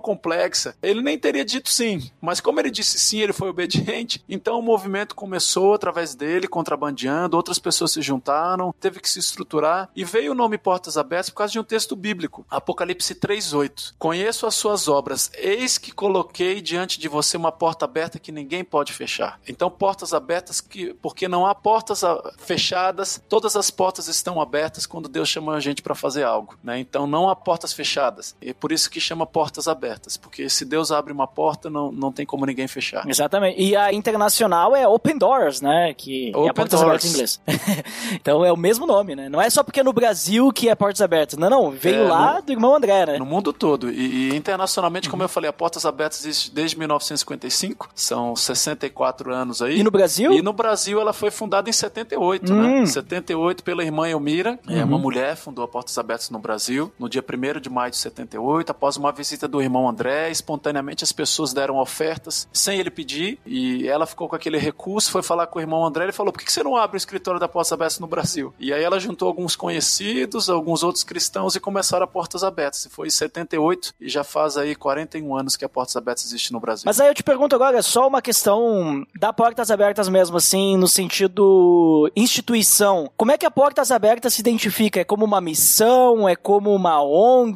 [0.00, 2.10] complexa, ele nem teria dito sim.
[2.20, 7.36] Mas como ele disse sim, ele foi obediente, então o movimento começou através dele, contrabandeando,
[7.36, 11.36] outras pessoas se juntaram, teve que se estruturar e veio o nome Portas Abertas por
[11.36, 13.94] causa de um texto bíblico, Apocalipse 3:8.
[13.98, 18.64] Conheço as suas obras, eis que coloquei diante de você uma porta aberta que ninguém
[18.64, 19.38] pode fechar.
[19.46, 22.02] Então portas abertas que porque não há portas
[22.38, 26.78] fechadas, todas as portas estão abertas quando Deus chama a gente para fazer algo, né?
[26.78, 28.34] Então não há portas fechadas.
[28.40, 31.90] E é por isso que chama portas abertas, porque se Deus abre uma porta, não,
[31.90, 33.08] não tem como ninguém fechar.
[33.08, 33.60] Exatamente.
[33.60, 35.94] E a internacional é Open Doors, né?
[35.94, 37.40] Que Open é portas abertas em inglês.
[38.12, 39.28] então é o mesmo nome, né?
[39.28, 41.38] Não é só porque é no Brasil que é portas abertas.
[41.38, 41.70] Não, não.
[41.70, 43.18] Veio é, lá no, do irmão André, né?
[43.18, 43.90] No mundo todo.
[43.90, 45.12] E, e internacionalmente, uhum.
[45.12, 47.90] como eu falei, a portas abertas existe desde 1955.
[47.94, 49.78] São 64 anos aí.
[49.78, 50.32] E no Brasil?
[50.32, 52.60] E no Brasil ela foi fundada em 78, né?
[52.60, 52.80] hum.
[52.80, 52.86] né?
[52.86, 54.58] 78 pela irmã Elmira.
[54.68, 54.76] Uhum.
[54.76, 57.96] É uma mulher, fundou a Portas Abertas no Brasil, no dia 1 de maio de
[57.96, 60.30] 78, após uma visita do irmão André.
[60.30, 63.38] Espontaneamente as pessoas deram ofertas sem ele pedir.
[63.46, 66.04] E ela ficou com aquele recurso, foi falar com o irmão André.
[66.04, 68.54] Ele falou: por que você não abre o escritório da Portas Abertas no Brasil?
[68.58, 72.84] E aí ela juntou alguns conhecidos, alguns outros cristãos e começaram a Portas Abertas.
[72.84, 76.52] E foi em 78 e já faz aí 41 anos que a Portas Abertas existe
[76.52, 76.84] no Brasil.
[76.86, 80.76] Mas aí eu te pergunto agora, é só uma questão da Portas Abertas mesmo, assim,
[80.76, 83.10] no sentido instituição.
[83.16, 85.00] Como é que a Portas Abertas se identifica?
[85.00, 86.28] É como uma missão?
[86.28, 87.53] É como uma ONG?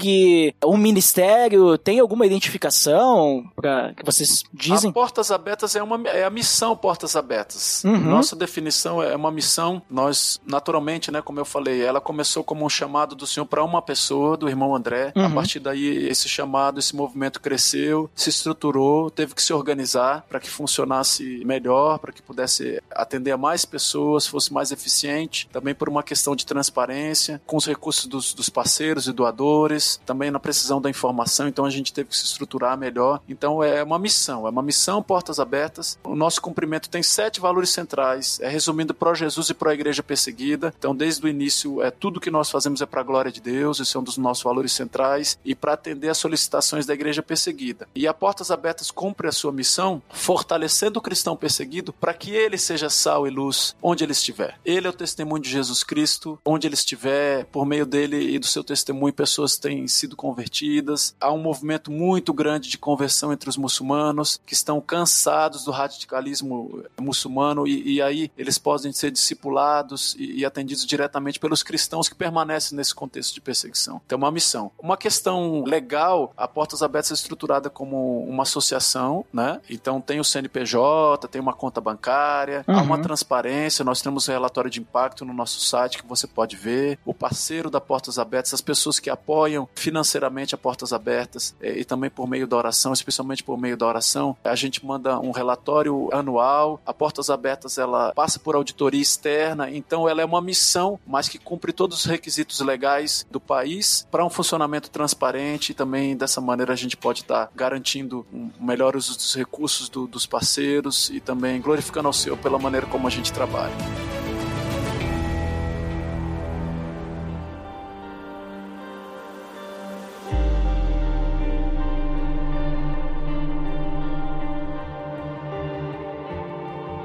[0.65, 1.77] Um ministério?
[1.79, 4.91] Tem alguma identificação para que vocês dizem?
[4.91, 7.83] A Portas Abertas é, uma, é a missão Portas Abertas.
[7.85, 7.99] Uhum.
[7.99, 9.83] Nossa definição é uma missão.
[9.91, 13.83] Nós, naturalmente, né, como eu falei, ela começou como um chamado do Senhor para uma
[13.83, 15.13] pessoa, do irmão André.
[15.17, 15.27] Uhum.
[15.27, 20.41] A partir daí, esse chamado, esse movimento cresceu, se estruturou, teve que se organizar para
[20.41, 25.49] que funcionasse melhor, para que pudesse atender a mais pessoas, fosse mais eficiente.
[25.53, 30.31] Também por uma questão de transparência, com os recursos dos, dos parceiros e doadores, também
[30.31, 31.49] na precisão da informação.
[31.49, 33.21] Então a gente teve que se estruturar melhor.
[33.29, 35.99] Então é uma missão, é uma missão portas abertas.
[36.05, 38.39] O nosso cumprimento tem sete valores centrais.
[38.41, 40.73] É resumindo pro Jesus e pro igreja perseguida.
[40.79, 43.81] Então desde o início é tudo que nós fazemos é para a glória de Deus.
[43.81, 47.89] Esse é um dos nossos valores centrais e para atender às solicitações da igreja perseguida.
[47.95, 52.59] E a portas abertas cumpre a sua missão, fortalecendo o cristão perseguido para que ele
[52.59, 54.59] seja sal e luz onde ele estiver.
[54.65, 58.47] Ele é o testemunho de Jesus Cristo, onde ele estiver, por meio dele e do
[58.47, 61.15] seu testemunho, pessoas têm sido convertidas.
[61.21, 66.85] Há um movimento muito grande de conversão entre os muçulmanos que estão cansados do radicalismo
[67.01, 72.15] muçulmano e, e aí eles podem ser discipulados e, e atendidos diretamente pelos cristãos que
[72.15, 74.01] permanecem nesse contexto de perseguição.
[74.05, 74.71] Então, é uma missão.
[74.79, 79.61] Uma questão legal, a Portas Abertas é estruturada como uma associação, né?
[79.69, 82.79] Então tem o CNPJ, tem uma conta bancária, uhum.
[82.79, 86.57] há uma transparência, nós temos um relatório de impacto no nosso site que você pode
[86.57, 91.81] ver, o parceiro da Portas Abertas, as pessoas que apoiam financeiramente a Portas Abertas eh,
[91.81, 95.31] e também por meio da oração, especialmente por meio da oração, a gente manda um
[95.31, 100.99] relatório anual, a Portas Abertas ela passa por auditoria externa, então ela é uma missão,
[101.07, 106.17] mas que cumpre todos os requisitos legais do país para um funcionamento transparente e também
[106.17, 111.11] dessa maneira a gente pode estar garantindo um melhor uso dos recursos do, dos parceiros
[111.11, 113.75] e também glorificando ao Senhor pela maneira como a gente trabalha.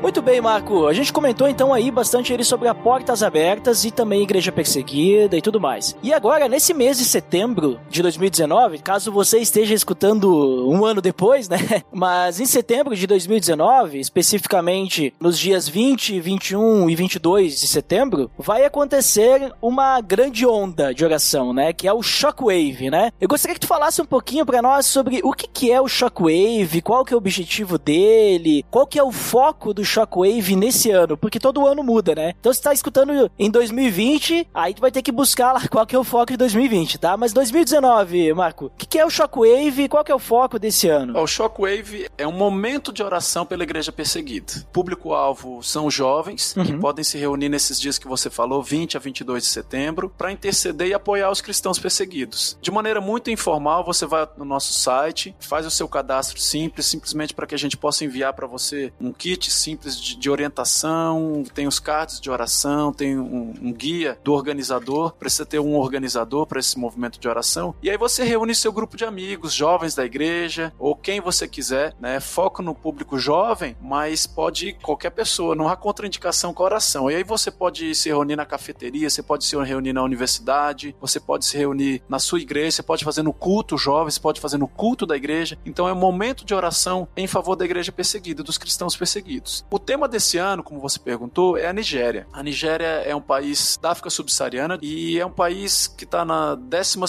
[0.03, 0.85] Muito bem, Marco.
[0.85, 5.37] A gente comentou então aí bastante ele sobre a Portas Abertas e também Igreja Perseguida
[5.37, 5.95] e tudo mais.
[6.03, 11.47] E agora, nesse mês de setembro de 2019, caso você esteja escutando um ano depois,
[11.47, 11.57] né?
[11.89, 18.65] Mas em setembro de 2019, especificamente nos dias 20, 21 e 22 de setembro, vai
[18.65, 21.71] acontecer uma grande onda de oração, né?
[21.71, 23.09] Que é o Shockwave, né?
[23.21, 25.87] Eu gostaria que tu falasse um pouquinho para nós sobre o que, que é o
[25.87, 30.89] Shockwave, qual que é o objetivo dele, qual que é o foco do Shockwave nesse
[30.89, 31.15] ano?
[31.15, 32.33] Porque todo ano muda, né?
[32.39, 35.95] Então você tá escutando em 2020, aí tu vai ter que buscar lá qual que
[35.95, 37.15] é o foco de 2020, tá?
[37.15, 40.57] Mas 2019, Marco, o que, que é o Shockwave e qual que é o foco
[40.57, 41.19] desse ano?
[41.19, 44.65] O Shockwave é um momento de oração pela igreja perseguida.
[44.73, 46.65] Público-alvo são jovens, uhum.
[46.65, 50.31] que podem se reunir nesses dias que você falou, 20 a 22 de setembro, para
[50.31, 52.57] interceder e apoiar os cristãos perseguidos.
[52.61, 57.33] De maneira muito informal, você vai no nosso site, faz o seu cadastro simples, simplesmente
[57.33, 61.67] para que a gente possa enviar para você um kit simples de, de, orientação, tem
[61.67, 66.59] os cards de oração, tem um, um guia do organizador, precisa ter um organizador para
[66.59, 67.75] esse movimento de oração.
[67.81, 71.93] E aí você reúne seu grupo de amigos, jovens da igreja, ou quem você quiser,
[71.99, 72.19] né?
[72.19, 77.09] Foco no público jovem, mas pode ir qualquer pessoa, não há contraindicação com a oração.
[77.09, 81.19] E aí você pode se reunir na cafeteria, você pode se reunir na universidade, você
[81.19, 84.67] pode se reunir na sua igreja, você pode fazer no culto jovens, pode fazer no
[84.67, 85.57] culto da igreja.
[85.65, 89.65] Então é um momento de oração em favor da igreja perseguida, dos cristãos perseguidos.
[89.73, 92.27] O tema desse ano, como você perguntou, é a Nigéria.
[92.31, 96.53] A Nigéria é um país da África subsaariana e é um país que está na
[96.53, 96.99] 12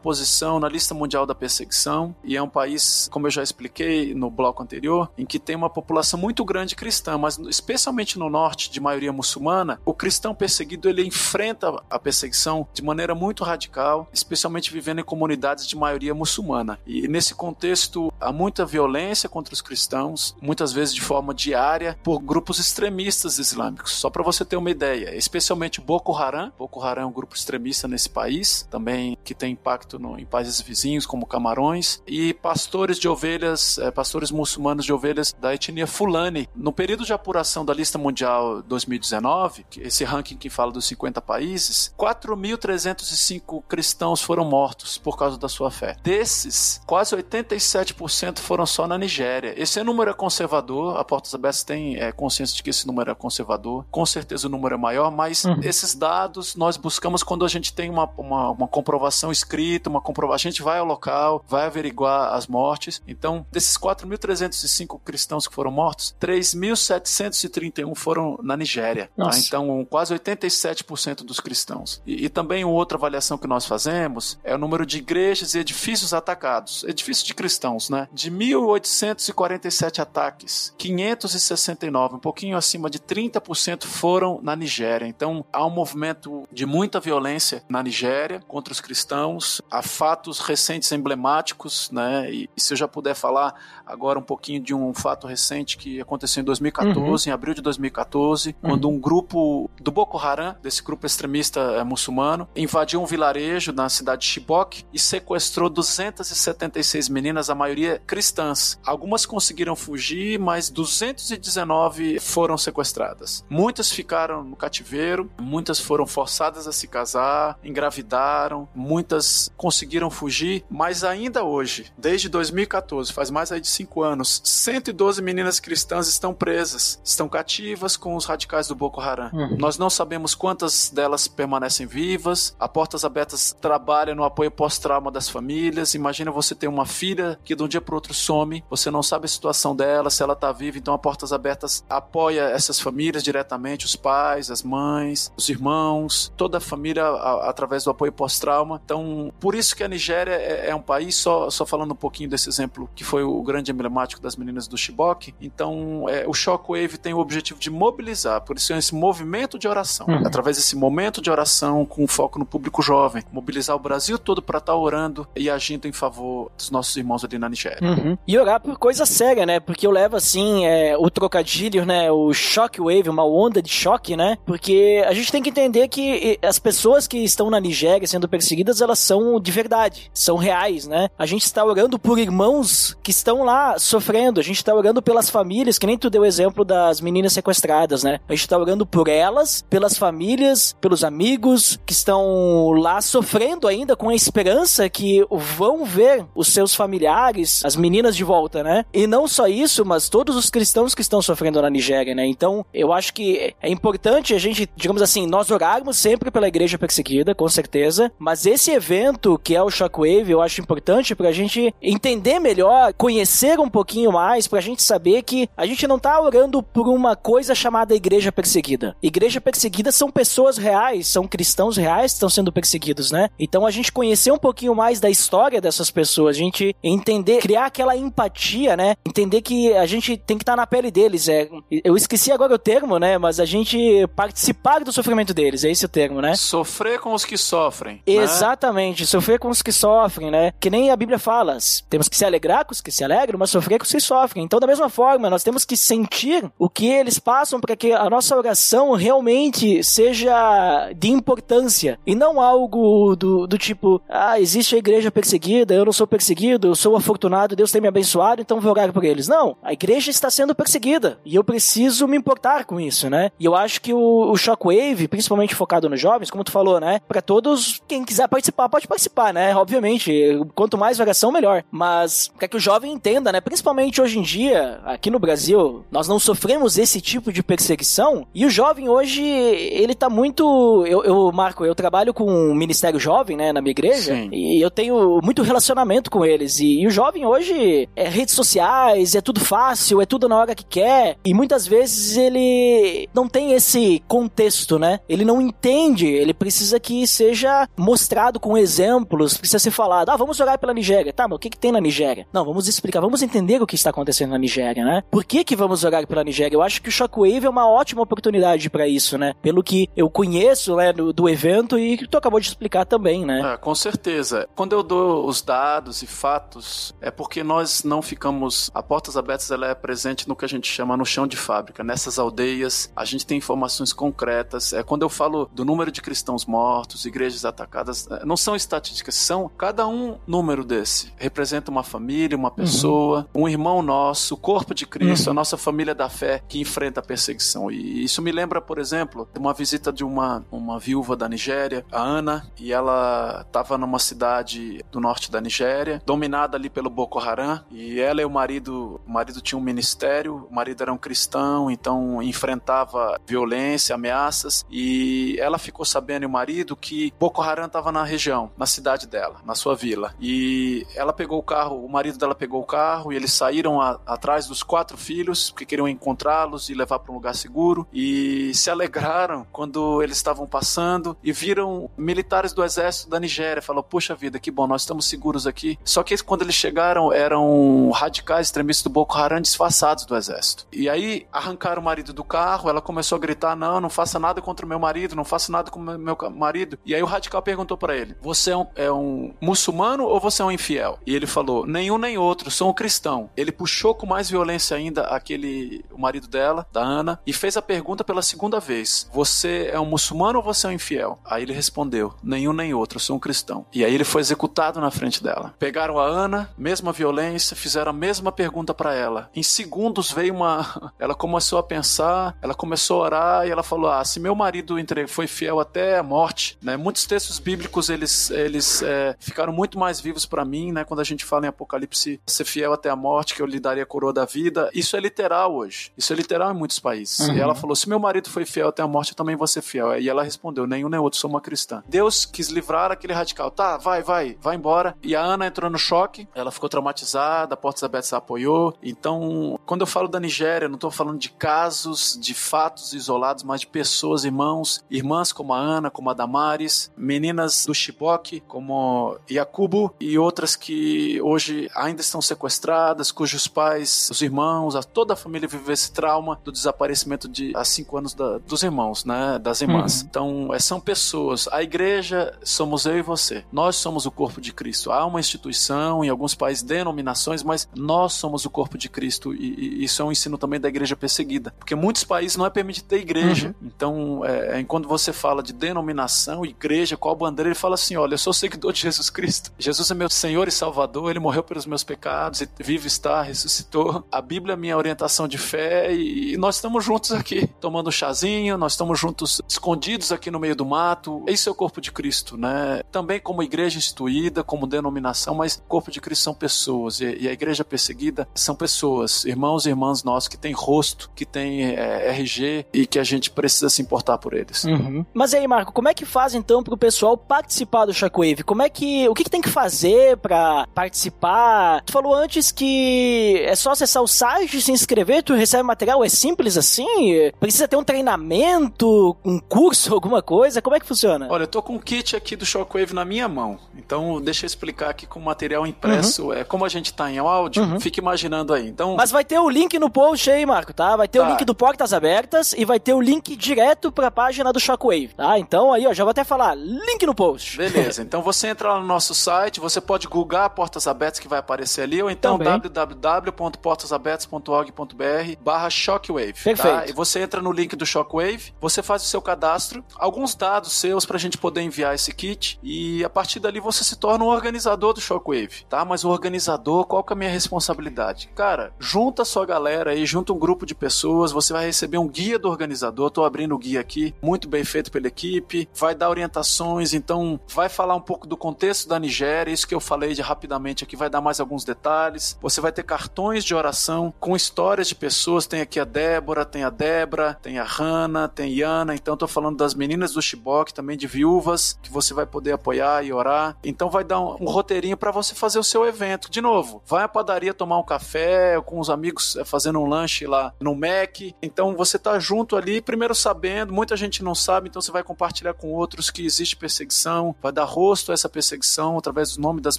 [0.00, 4.30] posição na lista mundial da perseguição e é um país, como eu já expliquei no
[4.30, 8.80] bloco anterior, em que tem uma população muito grande cristã, mas especialmente no norte, de
[8.80, 15.00] maioria muçulmana, o cristão perseguido ele enfrenta a perseguição de maneira muito radical, especialmente vivendo
[15.00, 16.78] em comunidades de maioria muçulmana.
[16.86, 22.13] E nesse contexto há muita violência contra os cristãos, muitas vezes de forma diária, por
[22.18, 23.92] grupos extremistas islâmicos.
[23.92, 26.52] Só para você ter uma ideia, especialmente Boko Haram.
[26.58, 30.60] Boko Haram é um grupo extremista nesse país, também que tem impacto no, em países
[30.60, 36.48] vizinhos como Camarões, e pastores de ovelhas, é, pastores muçulmanos de ovelhas da etnia Fulani.
[36.54, 41.94] No período de apuração da lista mundial 2019, esse ranking que fala dos 50 países,
[41.98, 45.96] 4.305 cristãos foram mortos por causa da sua fé.
[46.02, 49.54] Desses, quase 87% foram só na Nigéria.
[49.56, 53.14] Esse número é conservador, a Portas Abertas tem é, consciência de que esse número é
[53.14, 53.84] conservador.
[53.90, 55.60] Com certeza o número é maior, mas uhum.
[55.62, 60.34] esses dados nós buscamos quando a gente tem uma, uma, uma comprovação escrita, uma comprovação.
[60.34, 63.02] A gente vai ao local, vai averiguar as mortes.
[63.06, 69.10] Então, desses 4.305 cristãos que foram mortos, 3.731 foram na Nigéria.
[69.16, 69.30] Tá?
[69.38, 72.02] Então, quase 87% dos cristãos.
[72.06, 76.12] E, e também outra avaliação que nós fazemos é o número de igrejas e edifícios
[76.12, 76.84] atacados.
[76.84, 78.08] Edifícios de cristãos, né?
[78.12, 85.06] De 1.847 ataques, 569, um pouquinho acima de 30% foram na Nigéria.
[85.06, 89.60] Então, há um movimento de muita violência na Nigéria contra os cristãos.
[89.70, 92.30] Há fatos recentes emblemáticos, né?
[92.32, 93.54] E, e se eu já puder falar
[93.86, 97.30] agora um pouquinho de um fato recente que aconteceu em 2014, uhum.
[97.30, 98.70] em abril de 2014, uhum.
[98.70, 103.88] quando um grupo do Boko Haram, desse grupo extremista é, muçulmano, invadiu um vilarejo na
[103.88, 108.78] cidade de Chibok e sequestrou 276 meninas, a maioria cristãs.
[108.84, 111.73] Algumas conseguiram fugir, mas 219
[112.20, 113.44] foram sequestradas.
[113.48, 121.04] Muitas ficaram no cativeiro, muitas foram forçadas a se casar, engravidaram, muitas conseguiram fugir, mas
[121.04, 127.00] ainda hoje, desde 2014, faz mais aí de cinco anos, 112 meninas cristãs estão presas,
[127.04, 129.30] estão cativas com os radicais do Boko Haram.
[129.32, 129.56] Uhum.
[129.58, 132.54] Nós não sabemos quantas delas permanecem vivas.
[132.58, 135.94] A Portas Abertas trabalha no apoio pós-trauma das famílias.
[135.94, 139.26] Imagina você ter uma filha que de um dia para outro some, você não sabe
[139.26, 143.86] a situação dela, se ela está viva, então a Portas Abertas apoia essas famílias diretamente,
[143.86, 148.80] os pais, as mães, os irmãos, toda a família a, através do apoio pós-trauma.
[148.84, 152.28] Então, por isso que a Nigéria é, é um país, só, só falando um pouquinho
[152.28, 155.34] desse exemplo que foi o grande emblemático das meninas do Chibok.
[155.40, 159.68] Então, é, o Shockwave tem o objetivo de mobilizar, por isso é esse movimento de
[159.68, 160.26] oração, uhum.
[160.26, 164.58] através desse momento de oração com foco no público jovem, mobilizar o Brasil todo para
[164.58, 167.78] estar tá orando e agindo em favor dos nossos irmãos ali na Nigéria.
[167.82, 168.16] Uhum.
[168.26, 169.60] E orar por coisa séria, né?
[169.60, 171.53] Porque eu levo assim é, o trocadilho,
[171.86, 172.10] né?
[172.10, 174.36] O shockwave, uma onda de choque, né?
[174.44, 178.80] Porque a gente tem que entender que as pessoas que estão na Nigéria sendo perseguidas,
[178.80, 181.08] elas são de verdade, são reais, né?
[181.18, 185.30] A gente está orando por irmãos que estão lá sofrendo, a gente está orando pelas
[185.30, 188.20] famílias, que nem tu deu o exemplo das meninas sequestradas, né?
[188.28, 193.94] A gente está orando por elas, pelas famílias, pelos amigos que estão lá sofrendo ainda
[193.94, 198.84] com a esperança que vão ver os seus familiares, as meninas de volta, né?
[198.92, 202.26] E não só isso, mas todos os cristãos que estão sofrendo na Nigéria, né?
[202.26, 206.78] Então, eu acho que é importante a gente, digamos assim, nós orarmos sempre pela igreja
[206.78, 211.74] perseguida, com certeza, mas esse evento que é o Shockwave, eu acho importante pra gente
[211.82, 216.62] entender melhor, conhecer um pouquinho mais, pra gente saber que a gente não tá orando
[216.62, 218.96] por uma coisa chamada igreja perseguida.
[219.02, 223.28] Igreja perseguida são pessoas reais, são cristãos reais que estão sendo perseguidos, né?
[223.38, 227.66] Então a gente conhecer um pouquinho mais da história dessas pessoas, a gente entender, criar
[227.66, 228.96] aquela empatia, né?
[229.06, 231.28] Entender que a gente tem que estar tá na pele deles.
[231.28, 231.48] É, é,
[231.84, 233.18] eu esqueci agora o termo, né?
[233.18, 236.34] Mas a gente participar do sofrimento deles, é esse o termo, né?
[236.36, 238.02] Sofrer com os que sofrem.
[238.06, 238.22] né?
[238.22, 240.52] Exatamente, sofrer com os que sofrem, né?
[240.60, 241.56] Que nem a Bíblia fala,
[241.88, 244.44] temos que se alegrar com os que se alegram, mas sofrer com os que sofrem.
[244.44, 248.08] Então, da mesma forma, nós temos que sentir o que eles passam para que a
[248.08, 254.78] nossa oração realmente seja de importância e não algo do, do tipo, ah, existe a
[254.78, 258.70] igreja perseguida, eu não sou perseguido, eu sou afortunado, Deus tem me abençoado, então vou
[258.72, 259.28] orar por eles.
[259.28, 263.30] Não, a igreja está sendo perseguida e eu preciso me importar com isso, né?
[263.38, 267.00] E eu acho que o, o Shockwave, principalmente focado nos jovens, como tu falou, né?
[267.06, 269.54] Para todos, quem quiser participar, pode participar, né?
[269.56, 271.64] Obviamente, quanto mais oração, melhor.
[271.70, 273.40] Mas para que o jovem entenda, né?
[273.40, 278.44] Principalmente hoje em dia, aqui no Brasil, nós não sofremos esse tipo de perseguição e
[278.44, 280.84] o jovem hoje, ele tá muito.
[280.86, 284.28] Eu, eu Marco, eu trabalho com um ministério jovem, né, na minha igreja, Sim.
[284.32, 286.60] e eu tenho muito relacionamento com eles.
[286.60, 290.54] E, e o jovem hoje é redes sociais, é tudo fácil, é tudo na hora
[290.54, 291.13] que quer.
[291.24, 295.00] E muitas vezes ele não tem esse contexto, né?
[295.08, 300.10] Ele não entende, ele precisa que seja mostrado com exemplos, precisa ser falado.
[300.10, 301.12] Ah, vamos orar pela Nigéria.
[301.12, 302.26] Tá, mas o que, que tem na Nigéria?
[302.32, 305.02] Não, vamos explicar, vamos entender o que está acontecendo na Nigéria, né?
[305.10, 306.56] Por que, que vamos orar pela Nigéria?
[306.56, 309.34] Eu acho que o Shockwave é uma ótima oportunidade para isso, né?
[309.42, 313.24] Pelo que eu conheço, né, do, do evento e que tu acabou de explicar também,
[313.24, 313.54] né?
[313.54, 314.48] É, com certeza.
[314.54, 318.70] Quando eu dou os dados e fatos, é porque nós não ficamos.
[318.74, 321.84] A Portas Abertas ela é presente no que a gente chama no chão de fábrica.
[321.84, 324.72] Nessas aldeias, a gente tem informações concretas.
[324.72, 329.14] É quando eu falo do número de cristãos mortos, igrejas atacadas, é, não são estatísticas,
[329.14, 331.12] são cada um número desse.
[331.16, 335.94] Representa uma família, uma pessoa, um irmão nosso, o corpo de Cristo, a nossa família
[335.94, 337.70] da fé que enfrenta a perseguição.
[337.70, 341.84] E isso me lembra, por exemplo, de uma visita de uma, uma viúva da Nigéria,
[341.90, 347.18] a Ana, e ela estava numa cidade do norte da Nigéria, dominada ali pelo Boko
[347.18, 350.98] Haram, e ela e o marido, o marido tinha um ministério, o marido era um
[350.98, 357.66] cristão, então enfrentava violência, ameaças, e ela ficou sabendo, e o marido, que Boko Haram
[357.66, 360.14] estava na região, na cidade dela, na sua vila.
[360.20, 363.98] E ela pegou o carro, o marido dela pegou o carro, e eles saíram a-
[364.06, 368.70] atrás dos quatro filhos, porque queriam encontrá-los e levar para um lugar seguro, e se
[368.70, 373.62] alegraram quando eles estavam passando e viram militares do exército da Nigéria.
[373.62, 375.78] Falou, puxa vida, que bom, nós estamos seguros aqui.
[375.84, 380.66] Só que quando eles chegaram, eram radicais extremistas do Boko Haram disfarçados do exército.
[380.74, 384.40] E aí arrancaram o marido do carro, ela começou a gritar: não, não faça nada
[384.40, 386.78] contra o meu marido, não faça nada com o meu marido.
[386.84, 390.42] E aí o radical perguntou para ele: você é um, é um muçulmano ou você
[390.42, 390.98] é um infiel?
[391.06, 393.30] E ele falou: nenhum nem outro, sou um cristão.
[393.36, 397.62] Ele puxou com mais violência ainda aquele, o marido dela, da Ana, e fez a
[397.62, 401.18] pergunta pela segunda vez: você é um muçulmano ou você é um infiel?
[401.24, 403.66] Aí ele respondeu: nenhum nem outro, sou um cristão.
[403.72, 405.54] E aí ele foi executado na frente dela.
[405.58, 409.30] Pegaram a Ana, mesma violência, fizeram a mesma pergunta para ela.
[409.34, 410.63] Em segundos veio uma.
[410.98, 414.78] Ela começou a pensar, ela começou a orar e ela falou: Ah, se meu marido
[414.78, 416.76] entre- foi fiel até a morte, né?
[416.76, 420.84] Muitos textos bíblicos eles, eles é, ficaram muito mais vivos para mim, né?
[420.84, 423.82] Quando a gente fala em Apocalipse, ser fiel até a morte, que eu lhe daria
[423.82, 424.70] a coroa da vida.
[424.72, 425.92] Isso é literal hoje.
[425.96, 427.28] Isso é literal em muitos países.
[427.28, 429.62] E ela falou: Se meu marido foi fiel até a morte, eu também vou ser
[429.62, 429.98] fiel.
[429.98, 431.82] E ela respondeu: Nenhum nem outro, sou uma cristã.
[431.88, 433.50] Deus quis livrar aquele radical.
[433.50, 434.96] Tá, vai, vai, vai embora.
[435.02, 438.74] E a Ana entrou no choque, ela ficou traumatizada, a Portas Abertas apoiou.
[438.82, 443.42] Então, quando eu falo da Nigéria, eu não tô falando de casos, de fatos isolados,
[443.42, 449.16] mas de pessoas, irmãos, irmãs como a Ana, como a Damares, meninas do Chibok, como
[449.30, 455.16] Yakubo e outras que hoje ainda estão sequestradas, cujos pais, os irmãos, a, toda a
[455.16, 459.60] família viveu esse trauma do desaparecimento de há cinco anos da- dos irmãos, né, das
[459.60, 460.02] irmãs.
[460.02, 461.48] Então, é, são pessoas.
[461.48, 463.44] A igreja somos eu e você.
[463.52, 464.90] Nós somos o corpo de Cristo.
[464.92, 469.80] Há uma instituição, em alguns países, denominações, mas nós somos o corpo de Cristo e,
[469.80, 471.54] e isso é um ensino também da igreja perseguida.
[471.58, 473.54] Porque muitos países não é permitido ter igreja.
[473.62, 478.14] Então, é, é, quando você fala de denominação, igreja, qual bandeira, ele fala assim: olha,
[478.14, 479.50] eu sou seguidor de Jesus Cristo.
[479.58, 484.04] Jesus é meu Senhor e Salvador, ele morreu pelos meus pecados, e vive está, ressuscitou.
[484.12, 487.92] A Bíblia é minha orientação de fé e, e nós estamos juntos aqui, tomando um
[487.92, 491.24] chazinho, nós estamos juntos, escondidos aqui no meio do mato.
[491.26, 492.82] Esse é o corpo de Cristo, né?
[492.92, 497.28] Também como igreja instituída, como denominação, mas o corpo de Cristo são pessoas e, e
[497.28, 502.10] a igreja perseguida são pessoas, irmãos e irmãs nossos que têm rosto, que têm é,
[502.10, 504.64] RG e que a gente precisa se importar por eles.
[504.64, 505.06] Uhum.
[505.14, 508.42] Mas e aí, Marco, como é que faz então pro pessoal participar do Shockwave?
[508.42, 509.08] Como é que.
[509.08, 511.82] O que, que tem que fazer pra participar?
[511.84, 516.04] Tu falou antes que é só acessar o site, se inscrever, tu recebe material?
[516.04, 517.30] É simples assim?
[517.38, 520.60] Precisa ter um treinamento, um curso, alguma coisa?
[520.60, 521.28] Como é que funciona?
[521.30, 523.58] Olha, eu tô com o kit aqui do Shockwave na minha mão.
[523.76, 526.32] Então, deixa eu explicar aqui com o material impresso.
[526.32, 528.68] É como a gente tá em áudio, fique imaginando aí.
[528.68, 530.96] Então, Mas vai ter o link no post post aí, Marco, tá?
[530.96, 531.26] Vai ter Tá.
[531.26, 535.08] o link do Portas Abertas e vai ter o link direto pra página do Shockwave,
[535.08, 535.38] tá?
[535.38, 537.56] Então aí, ó, já vou até falar, link no post.
[537.58, 541.38] Beleza, então você entra lá no nosso site, você pode googar Portas Abertas que vai
[541.38, 546.32] aparecer ali, ou então www.portasabertas.org.br barra Shockwave.
[546.32, 546.40] Tá?
[546.44, 546.90] Perfeito.
[546.90, 551.04] E você entra no link do Shockwave, você faz o seu cadastro, alguns dados seus
[551.04, 554.94] pra gente poder enviar esse kit, e a partir dali você se torna um organizador
[554.94, 555.84] do Shockwave, tá?
[555.84, 558.30] Mas o organizador, qual que é a minha responsabilidade?
[558.34, 562.06] Cara, junta a sua galera aí, junta um grupo de pessoas, você vai receber um
[562.06, 566.08] guia do organizador, tô abrindo o guia aqui, muito bem feito pela equipe, vai dar
[566.08, 570.22] orientações, então vai falar um pouco do contexto da Nigéria, isso que eu falei de
[570.22, 572.38] rapidamente aqui, vai dar mais alguns detalhes.
[572.40, 576.62] Você vai ter cartões de oração com histórias de pessoas, tem aqui a Débora, tem
[576.62, 580.72] a Débora, tem a Hannah, tem a Iana, então tô falando das meninas do Chibok,
[580.72, 583.56] também de viúvas, que você vai poder apoiar e orar.
[583.64, 586.30] Então vai dar um, um roteirinho para você fazer o seu evento.
[586.30, 590.03] De novo, vai à padaria tomar um café com os amigos eh, fazendo um lanche
[590.26, 591.20] lá no Mac.
[591.42, 595.54] Então você tá junto ali, primeiro sabendo, muita gente não sabe, então você vai compartilhar
[595.54, 599.78] com outros que existe perseguição, vai dar rosto a essa perseguição através do nome das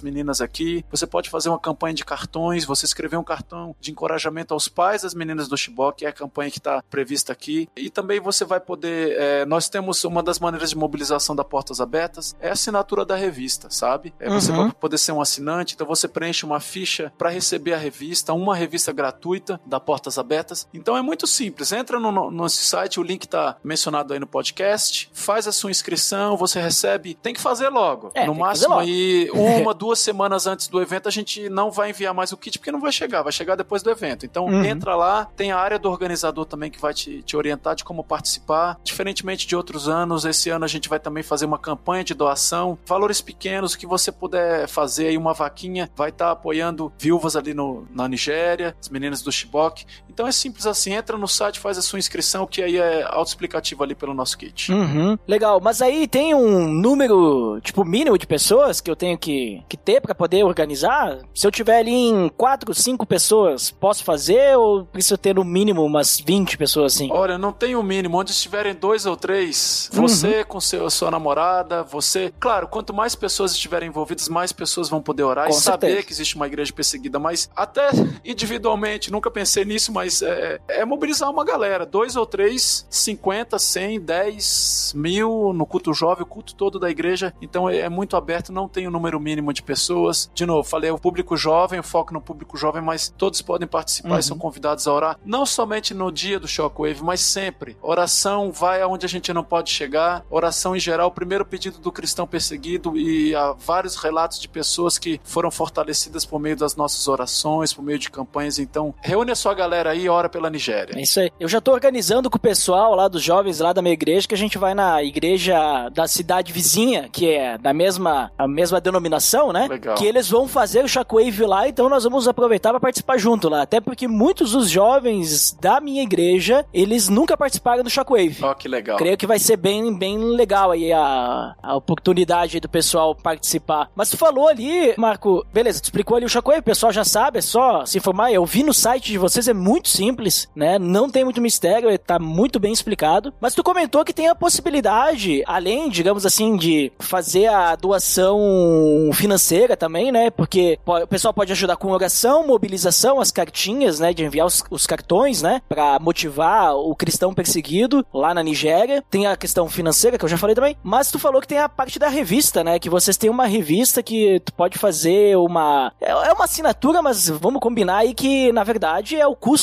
[0.00, 0.84] meninas aqui.
[0.90, 5.02] Você pode fazer uma campanha de cartões, você escrever um cartão de encorajamento aos pais
[5.02, 7.68] das meninas do Chibok, que é a campanha que está prevista aqui.
[7.76, 9.16] E também você vai poder.
[9.18, 13.14] eh, nós temos uma das maneiras de mobilização da Portas Abertas, é a assinatura da
[13.16, 14.12] revista, sabe?
[14.18, 14.64] É você Uhum.
[14.64, 18.54] vai poder ser um assinante, então você preenche uma ficha para receber a revista, uma
[18.54, 20.66] revista gratuita da Portas Abertas.
[20.72, 24.26] Então é muito simples, entra no, no nosso site, o link tá mencionado aí no
[24.26, 28.10] podcast, faz a sua inscrição, você recebe, tem que fazer logo.
[28.14, 28.80] É, no máximo logo.
[28.82, 32.58] aí uma, duas semanas antes do evento a gente não vai enviar mais o kit
[32.58, 34.24] porque não vai chegar, vai chegar depois do evento.
[34.24, 34.64] Então Uhum.
[34.64, 38.04] entra lá, tem a área do organizador também que vai te, te orientar de como
[38.04, 38.78] participar.
[38.84, 42.78] Diferentemente de outros anos, esse ano a gente vai também fazer uma campanha de doação,
[42.86, 47.86] valores pequenos que você puder fazer aí uma vaquinha, vai estar apoiando viúvas ali no,
[47.90, 49.84] na Nigéria, as meninas do Chibok.
[50.08, 53.82] Então é simples assim, entra no site, faz a sua inscrição, que aí é autoexplicativo
[53.82, 54.72] ali pelo nosso kit.
[54.72, 55.18] Uhum.
[55.26, 59.76] Legal, mas aí tem um número, tipo, mínimo de pessoas que eu tenho que, que
[59.76, 61.18] ter pra poder organizar?
[61.34, 65.84] Se eu tiver ali em 4, 5 pessoas, posso fazer ou preciso ter no mínimo
[65.84, 67.08] umas 20 pessoas assim?
[67.12, 68.18] Olha, não tem o mínimo.
[68.18, 72.32] Onde estiverem dois ou três, você com seu, sua namorada, você.
[72.38, 76.06] Claro, quanto mais pessoas estiverem envolvidas, mais pessoas vão poder orar Com e saber certeza.
[76.06, 77.18] que existe uma igreja perseguida.
[77.18, 77.90] Mas até
[78.24, 81.84] individualmente, nunca pensei nisso, mas é, é mobilizar uma galera.
[81.86, 87.34] Dois ou três, 50, 100, 10 mil no culto jovem, o culto todo da igreja.
[87.40, 90.30] Então é, é muito aberto, não tem o número mínimo de pessoas.
[90.34, 94.06] De novo, falei o público jovem, o foco no público jovem, mas todos podem participar
[94.06, 94.18] Uhum.
[94.18, 95.18] e são convidados a orar.
[95.24, 97.76] Não somente no dia do Shockwave, mas sempre.
[97.82, 100.24] Oração vai aonde a gente não pode chegar.
[100.30, 104.98] Oração em geral, o primeiro pedido do cristão perseguido e há vários relatos de pessoas
[104.98, 108.58] que foram fortalecidas por meio das nossas orações, por meio de campanhas.
[108.58, 110.96] Então, reúne a sua galera aí e ora pela Nigéria.
[110.96, 111.30] É isso aí.
[111.38, 114.34] Eu já tô organizando com o pessoal lá dos jovens lá da minha igreja que
[114.34, 119.52] a gente vai na igreja da cidade vizinha, que é da mesma, a mesma denominação,
[119.52, 119.66] né?
[119.68, 119.96] Legal.
[119.96, 123.62] Que eles vão fazer o Shockwave lá, então nós vamos aproveitar para participar junto lá.
[123.62, 128.38] Até porque muitos dos jovens da minha igreja, eles nunca participaram do Shockwave.
[128.42, 128.96] Ó, que legal.
[128.96, 133.90] Creio que vai ser bem, bem legal aí a, a oportunidade aí do pessoal participar.
[133.94, 137.38] Mas tu falou ali, Marco, beleza, tu explicou ali o Shockwave, o pessoal já sabe,
[137.38, 138.32] é só se informar.
[138.32, 140.78] Eu vi no site de vocês, é muito simples, né?
[140.78, 143.32] Não tem muito mistério, tá muito bem explicado.
[143.40, 149.76] Mas tu comentou que tem a possibilidade, além, digamos assim, de fazer a doação financeira
[149.76, 150.30] também, né?
[150.30, 154.12] Porque po- o pessoal pode ajudar com oração, mobilização, as cartinhas, né?
[154.12, 155.60] De enviar os, os cartões, né?
[155.68, 159.02] Pra motivar o cristão perseguido lá na Nigéria.
[159.10, 160.76] Tem a questão financeira, que eu já falei também.
[160.82, 162.78] Mas tu falou que tem a parte da revista, né?
[162.78, 165.92] Que vocês têm uma revista que tu pode fazer uma.
[166.00, 169.55] É é uma assinatura, mas vamos combinar aí que, na verdade, é o custo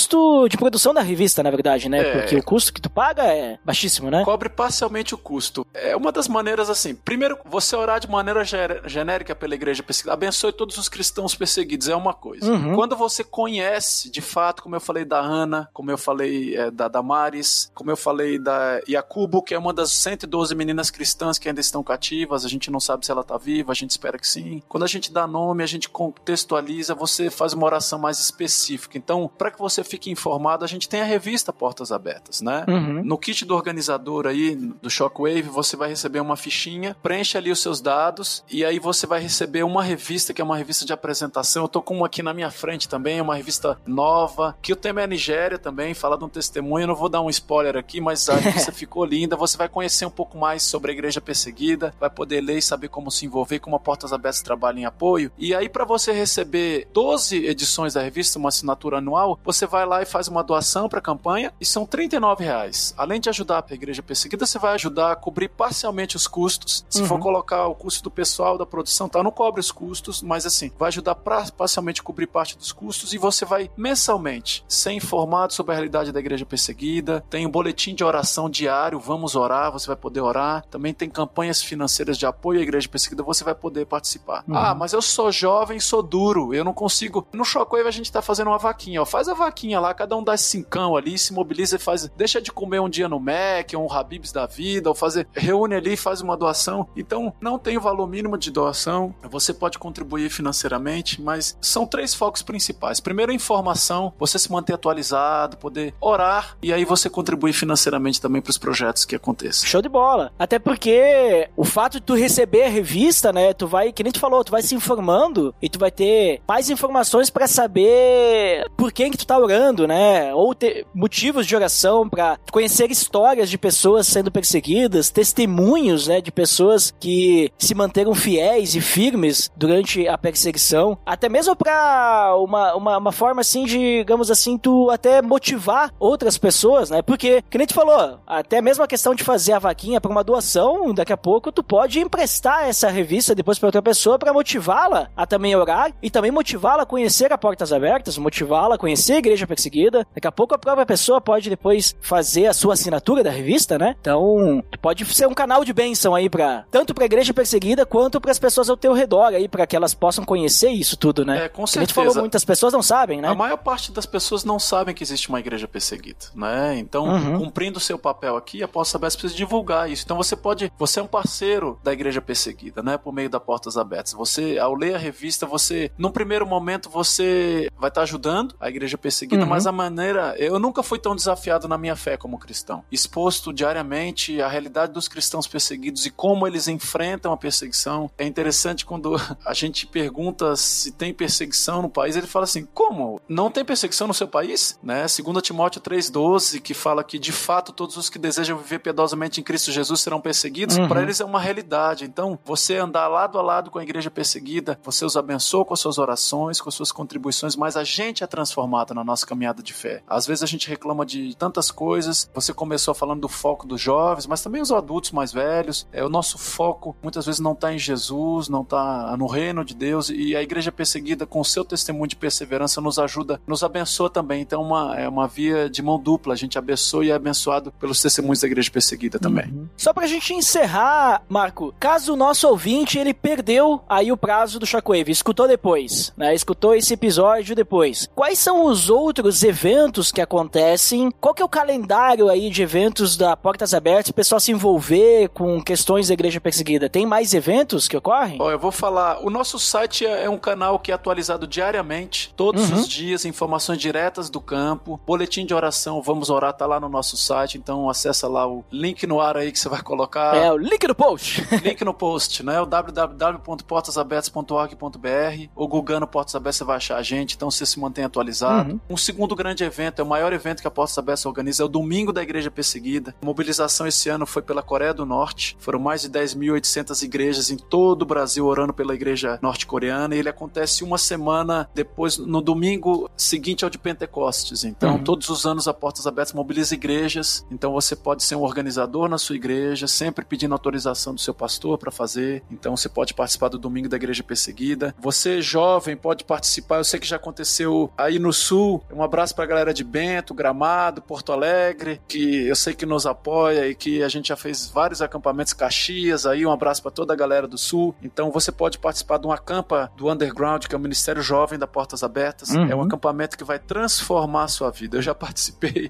[0.50, 2.00] de produção da revista, na verdade, né?
[2.00, 2.12] É.
[2.20, 4.24] Porque o custo que tu paga é baixíssimo, né?
[4.24, 5.66] cobre parcialmente o custo.
[5.74, 6.96] É uma das maneiras assim.
[6.96, 10.14] Primeiro, você orar de maneira ge- genérica pela igreja perseguida.
[10.14, 12.52] Abençoe todos os cristãos perseguidos, é uma coisa.
[12.52, 12.76] Uhum.
[12.76, 16.88] Quando você conhece, de fato, como eu falei da Ana, como eu falei é, da
[16.88, 21.62] Damares, como eu falei da Yacubo, que é uma das 112 meninas cristãs que ainda
[21.62, 24.62] estão cativas, a gente não sabe se ela está viva, a gente espera que sim.
[24.68, 28.98] Quando a gente dá nome, a gente contextualiza, você faz uma oração mais específica.
[28.98, 32.66] Então, para que você fique informado, a gente tem a revista Portas Abertas, né?
[32.68, 33.04] Uhum.
[33.04, 37.62] No kit do organizador aí, do Shockwave, você vai receber uma fichinha, preenche ali os
[37.62, 41.64] seus dados e aí você vai receber uma revista, que é uma revista de apresentação.
[41.64, 44.76] Eu tô com uma aqui na minha frente também, é uma revista nova, que o
[44.76, 46.84] tema é Nigéria também, fala de um testemunho.
[46.84, 49.36] Eu não vou dar um spoiler aqui, mas a revista ficou linda.
[49.36, 52.90] Você vai conhecer um pouco mais sobre a igreja perseguida, vai poder ler e saber
[52.90, 55.32] como se envolver, como a Portas Abertas trabalha em apoio.
[55.38, 59.88] E aí, para você receber 12 edições da revista, uma assinatura anual, você você vai
[59.88, 62.94] lá e faz uma doação para a campanha e são 39 reais.
[62.96, 66.86] Além de ajudar a igreja perseguida, você vai ajudar a cobrir parcialmente os custos.
[66.88, 67.08] Se uhum.
[67.08, 70.72] for colocar o custo do pessoal, da produção, tá, não cobre os custos, mas assim,
[70.78, 75.54] vai ajudar pra, parcialmente a cobrir parte dos custos e você vai mensalmente ser informado
[75.54, 77.24] sobre a realidade da igreja perseguida.
[77.28, 80.64] Tem um boletim de oração diário, vamos orar, você vai poder orar.
[80.70, 84.44] Também tem campanhas financeiras de apoio à igreja perseguida, você vai poder participar.
[84.48, 84.56] Uhum.
[84.56, 87.28] Ah, mas eu sou jovem, sou duro, eu não consigo.
[87.34, 89.06] No Shockwave a gente tá fazendo uma vaquinha, ó.
[89.06, 92.10] Faz a vaquinha lá, cada um dá cincão ali, se mobiliza e faz.
[92.16, 95.28] Deixa de comer um dia no Mac, ou um Habibs da vida, ou fazer.
[95.34, 96.88] Reúne ali e faz uma doação.
[96.96, 99.14] Então, não tem o valor mínimo de doação.
[99.30, 103.00] Você pode contribuir financeiramente, mas são três focos principais.
[103.00, 108.42] Primeiro, a informação, você se manter atualizado, poder orar, e aí você contribuir financeiramente também
[108.42, 109.68] para os projetos que aconteçam.
[109.68, 110.32] Show de bola.
[110.38, 114.20] Até porque o fato de tu receber a revista, né, tu vai, que nem tu
[114.20, 119.12] falou, tu vai se informando e tu vai ter mais informações para saber por quem
[119.12, 120.34] que tu tá orando, né?
[120.34, 126.32] Ou ter motivos de oração para conhecer histórias de pessoas sendo perseguidas, testemunhos, né, de
[126.32, 132.98] pessoas que se manteram fiéis e firmes durante a perseguição, até mesmo para uma, uma,
[132.98, 137.02] uma, forma assim de, digamos assim, tu até motivar outras pessoas, né?
[137.02, 140.24] Porque, que nem tu falou, até mesmo a questão de fazer a vaquinha para uma
[140.24, 145.10] doação, daqui a pouco tu pode emprestar essa revista depois para outra pessoa para motivá-la
[145.16, 149.18] a também orar e também motivá-la a conhecer a Portas Abertas, motivá-la a conhecer a
[149.18, 150.06] Igreja Perseguida.
[150.14, 153.96] Daqui a pouco a própria pessoa pode depois fazer a sua assinatura da revista, né?
[154.00, 158.22] Então, pode ser um canal de bênção aí para tanto para a Igreja Perseguida quanto
[158.22, 161.46] para as pessoas ao teu redor aí, para que elas possam conhecer isso tudo, né?
[161.46, 161.80] É, com certeza.
[161.80, 163.28] A gente falou, muitas pessoas não sabem, né?
[163.28, 166.78] A maior parte das pessoas não sabem que existe uma igreja perseguida, né?
[166.78, 167.40] Então, uhum.
[167.40, 170.04] cumprindo o seu papel aqui, a Portas Abertas precisa divulgar isso.
[170.06, 172.98] Então, você pode, você é um parceiro da igreja perseguida, né?
[172.98, 174.14] Por meio da Portas Abertas.
[174.14, 178.70] Você, ao ler a revista, você, num primeiro momento, você vai estar tá ajudando a
[178.70, 179.46] igreja perseguida, uhum.
[179.46, 184.42] mas a maneira, eu nunca fui tão desafiado na minha fé como cristão, exposto diariamente
[184.42, 188.10] à realidade dos cristãos perseguidos e como eles enfrentam a perseguição.
[188.18, 189.16] É interessante quando
[189.46, 193.22] a gente pergunta se tem perseguição no país, ele fala assim: "Como?
[193.28, 195.08] Não tem perseguição no seu país?", né?
[195.08, 199.44] Segundo Timóteo 3:12, que fala que de fato todos os que desejam viver piedosamente em
[199.44, 200.78] Cristo Jesus serão perseguidos.
[200.78, 200.88] Uhum.
[200.88, 202.06] Para eles é uma realidade.
[202.06, 205.80] Então, você andar lado a lado com a igreja perseguida, você os abençoa com as
[205.80, 209.74] suas orações, com as suas contribuições, mas a gente é transformado na nossa caminhada de
[209.74, 210.02] fé.
[210.08, 212.30] Às vezes a gente reclama de tantas coisas.
[212.34, 215.88] Você começou falando do foco dos jovens, mas também os adultos mais velhos.
[215.92, 219.76] É o nosso foco muitas vezes não está em Jesus, não está no reino de
[219.76, 224.10] Deus e a igreja perseguida com o seu testemunho de perseverança nos ajuda, nos abençoa
[224.10, 224.42] também.
[224.42, 226.34] Então uma, é uma via de mão dupla.
[226.34, 229.48] A gente abençoa e é abençoado pelos testemunhos da igreja perseguida também.
[229.48, 229.68] Uhum.
[229.78, 234.66] Só pra gente encerrar, Marco, caso o nosso ouvinte ele perdeu aí o prazo do
[234.66, 236.34] Shockwave, escutou depois, né?
[236.34, 238.08] Escutou esse episódio depois.
[238.16, 239.03] Quais são os outros
[239.44, 241.12] eventos que acontecem?
[241.20, 245.30] Qual que é o calendário aí de eventos da Portas Abertas, o pessoal se envolver
[245.30, 246.90] com questões da igreja perseguida?
[246.90, 248.38] Tem mais eventos que ocorrem?
[248.40, 252.34] Ó, eu vou falar, o nosso site é, é um canal que é atualizado diariamente,
[252.36, 252.78] todos uhum.
[252.78, 257.18] os dias, informações diretas do campo, boletim de oração, vamos orar, tá lá no nosso
[257.18, 260.36] site, então acessa lá o link no ar aí que você vai colocar.
[260.36, 261.48] É, o link no post.
[261.64, 262.60] link no post, né?
[262.62, 268.06] O www.portasabertas.org.br ou googando Portas Abertas você vai achar a gente, então você se mantém
[268.06, 268.72] atualizado.
[268.72, 268.80] Uhum.
[268.94, 271.68] Um segundo grande evento, é o maior evento que a Portas Abertas organiza, é o
[271.68, 273.16] Domingo da Igreja Perseguida.
[273.20, 277.58] A mobilização esse ano foi pela Coreia do Norte, foram mais de 10.800 igrejas em
[277.58, 283.10] todo o Brasil orando pela igreja norte-coreana e ele acontece uma semana depois, no domingo
[283.18, 284.64] seguinte ao de Pentecostes.
[284.64, 285.04] Então, uhum.
[285.04, 289.18] todos os anos a Portas Abertas mobiliza igrejas, então você pode ser um organizador na
[289.18, 292.44] sua igreja, sempre pedindo autorização do seu pastor para fazer.
[292.52, 294.94] Então, você pode participar do Domingo da Igreja Perseguida.
[295.00, 296.78] Você, jovem, pode participar.
[296.78, 298.83] Eu sei que já aconteceu aí no Sul.
[298.92, 303.06] Um abraço para a galera de Bento, Gramado, Porto Alegre, que eu sei que nos
[303.06, 306.46] apoia e que a gente já fez vários acampamentos Caxias aí.
[306.46, 307.96] Um abraço para toda a galera do Sul.
[308.04, 311.68] Então, você pode participar de um acampa do Underground, que é o Ministério Jovem da
[311.68, 312.50] Portas Abertas.
[312.50, 312.70] Uhum.
[312.70, 314.98] É um acampamento que vai transformar a sua vida.
[314.98, 315.90] Eu já participei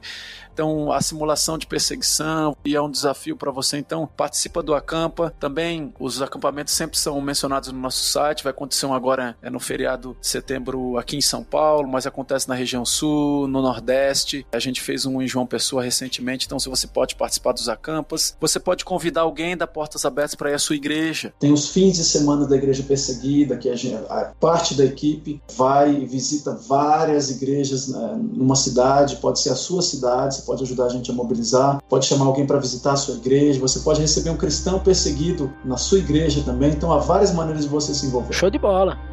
[0.54, 3.78] então, a simulação de perseguição e é um desafio para você.
[3.78, 5.34] Então, participa do acampa.
[5.40, 8.44] Também os acampamentos sempre são mencionados no nosso site.
[8.44, 12.48] Vai acontecer um agora é no feriado de setembro aqui em São Paulo, mas acontece
[12.48, 14.46] na região sul, no Nordeste.
[14.52, 16.46] A gente fez um em João Pessoa recentemente.
[16.46, 20.52] Então, se você pode participar dos acampas, você pode convidar alguém da Portas Abertas para
[20.52, 21.34] ir à sua igreja.
[21.40, 25.42] Tem os fins de semana da igreja perseguida, que a, gente, a parte da equipe
[25.56, 30.86] vai e visita várias igrejas né, numa cidade, pode ser a sua cidade, pode ajudar
[30.86, 34.30] a gente a mobilizar, pode chamar alguém para visitar a sua igreja, você pode receber
[34.30, 36.72] um cristão perseguido na sua igreja também.
[36.72, 38.34] Então há várias maneiras de você se envolver.
[38.34, 39.13] Show de bola.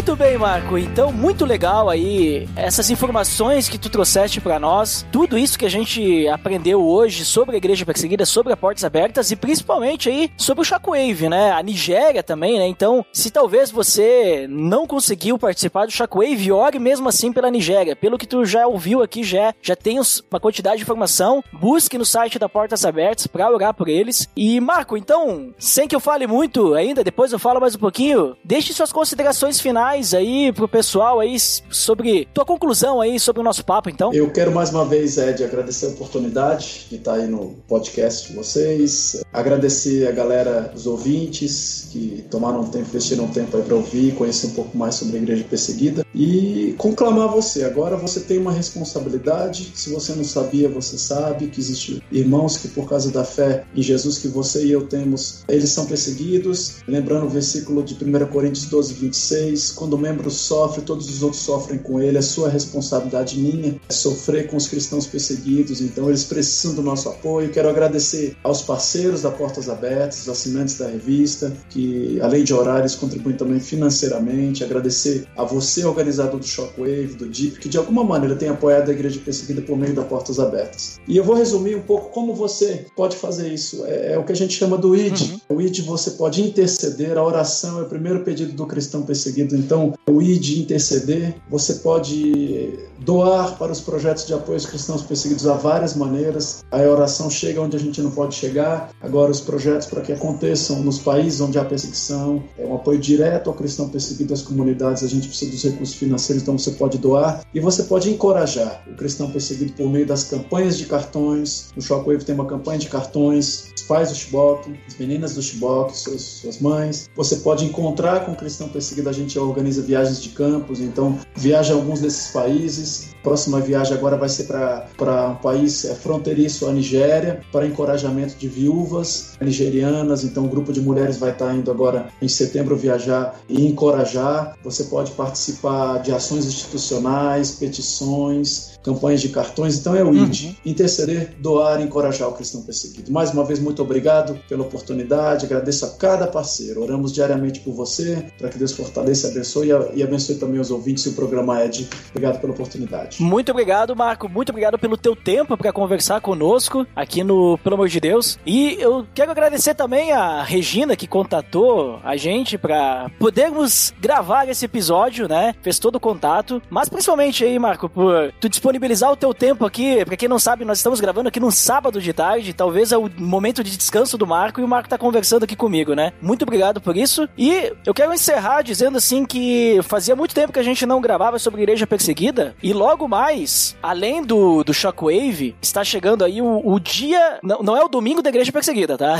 [0.00, 0.78] Muito bem, Marco.
[0.78, 5.04] Então, muito legal aí essas informações que tu trouxeste para nós.
[5.12, 9.30] Tudo isso que a gente aprendeu hoje sobre a igreja perseguida, sobre a portas abertas
[9.30, 11.52] e principalmente aí sobre o Shockwave, né?
[11.52, 12.66] A Nigéria também, né?
[12.66, 17.94] Então, se talvez você não conseguiu participar do Shockwave, ore mesmo assim pela Nigéria.
[17.94, 21.44] Pelo que tu já ouviu aqui, já, já tem uma quantidade de informação.
[21.52, 24.26] Busque no site da Portas Abertas para orar por eles.
[24.34, 28.34] E, Marco, então, sem que eu fale muito ainda, depois eu falo mais um pouquinho,
[28.42, 33.64] deixe suas considerações finais aí pro pessoal aí sobre tua conclusão aí sobre o nosso
[33.64, 34.12] papo, então.
[34.12, 38.36] Eu quero mais uma vez, Ed, agradecer a oportunidade de estar aí no podcast de
[38.36, 44.46] vocês, agradecer a galera, os ouvintes que tomaram tempo, investiram tempo aí para ouvir, conhecer
[44.48, 47.64] um pouco mais sobre a igreja perseguida e conclamar você.
[47.64, 49.72] Agora você tem uma responsabilidade.
[49.74, 53.82] Se você não sabia, você sabe que existem irmãos que por causa da fé em
[53.82, 56.76] Jesus que você e eu temos, eles são perseguidos.
[56.86, 61.40] Lembrando o versículo de 1 Coríntios 12, 26, quando o membro sofre, todos os outros
[61.40, 62.18] sofrem com ele.
[62.18, 65.80] É sua responsabilidade minha é sofrer com os cristãos perseguidos.
[65.80, 67.50] Então eles precisam do nosso apoio.
[67.50, 73.36] Quero agradecer aos parceiros da Portas Abertas, assinantes da revista, que além de eles contribuem
[73.36, 74.62] também financeiramente.
[74.62, 78.92] Agradecer a você, organizador do Shockwave, do DIP, que de alguma maneira tem apoiado a
[78.92, 80.98] Igreja Perseguida por meio da Portas Abertas.
[81.08, 83.84] E eu vou resumir um pouco como você pode fazer isso.
[83.86, 85.20] É, é o que a gente chama do ID.
[85.48, 85.56] Uhum.
[85.56, 89.56] O ID você pode interceder, a oração é o primeiro pedido do cristão perseguido.
[89.70, 95.46] Então, o ID interceder, você pode doar para os projetos de apoio aos cristãos perseguidos
[95.46, 96.64] há várias maneiras.
[96.70, 98.90] A oração chega onde a gente não pode chegar.
[99.00, 103.48] Agora, os projetos para que aconteçam nos países onde há perseguição, é um apoio direto
[103.48, 105.02] ao cristão perseguido das comunidades.
[105.02, 108.94] A gente precisa dos recursos financeiros, então você pode doar e você pode encorajar o
[108.94, 111.70] cristão perseguido por meio das campanhas de cartões.
[111.76, 113.70] O Shockwave tem uma campanha de cartões.
[113.74, 117.08] Os pais do Chibok, as meninas do Chibok, suas, suas mães.
[117.16, 119.08] Você pode encontrar com o cristão perseguido.
[119.08, 123.10] A gente organiza viagens de campos, então viaja a alguns desses países.
[123.22, 128.48] Próxima viagem agora vai ser para um país é, fronteiriço, a Nigéria, para encorajamento de
[128.48, 130.24] viúvas nigerianas.
[130.24, 134.56] Então, o grupo de mulheres vai estar indo agora em setembro viajar e encorajar.
[134.64, 139.78] Você pode participar de ações institucionais, petições, campanhas de cartões.
[139.78, 140.44] Então, é o ID.
[140.44, 140.54] Uhum.
[140.66, 143.10] Interceder, doar e encorajar o cristão perseguido.
[143.12, 145.46] Mais uma vez, muito obrigado pela oportunidade.
[145.46, 146.82] Agradeço a cada parceiro.
[146.82, 151.10] Oramos diariamente por você, para que Deus fortaleça, abençoe e abençoe também os ouvintes e
[151.10, 151.88] o programa Ed.
[152.10, 153.22] Obrigado pela oportunidade.
[153.22, 154.28] Muito obrigado, Marco.
[154.28, 158.38] Muito obrigado pelo teu tempo para conversar conosco aqui no Pelo Amor de Deus.
[158.46, 164.64] E eu quero agradecer também a Regina que contatou a gente para podermos gravar esse
[164.64, 165.54] episódio, né?
[165.62, 166.62] Fez todo o contato.
[166.70, 170.04] Mas principalmente aí, Marco, por tu disponibilizar o teu tempo aqui.
[170.04, 172.52] Pra quem não sabe, nós estamos gravando aqui num sábado de tarde.
[172.52, 175.94] Talvez é o momento de descanso do Marco e o Marco tá conversando aqui comigo,
[175.94, 176.12] né?
[176.20, 177.28] Muito obrigado por isso.
[177.36, 181.38] E eu quero encerrar dizendo assim que fazia muito tempo que a gente não gravava
[181.38, 182.54] sobre igreja perseguida.
[182.62, 187.38] E logo mais, além do, do Shockwave, está chegando aí o, o dia.
[187.42, 189.16] Não, não é o domingo da igreja perseguida, tá?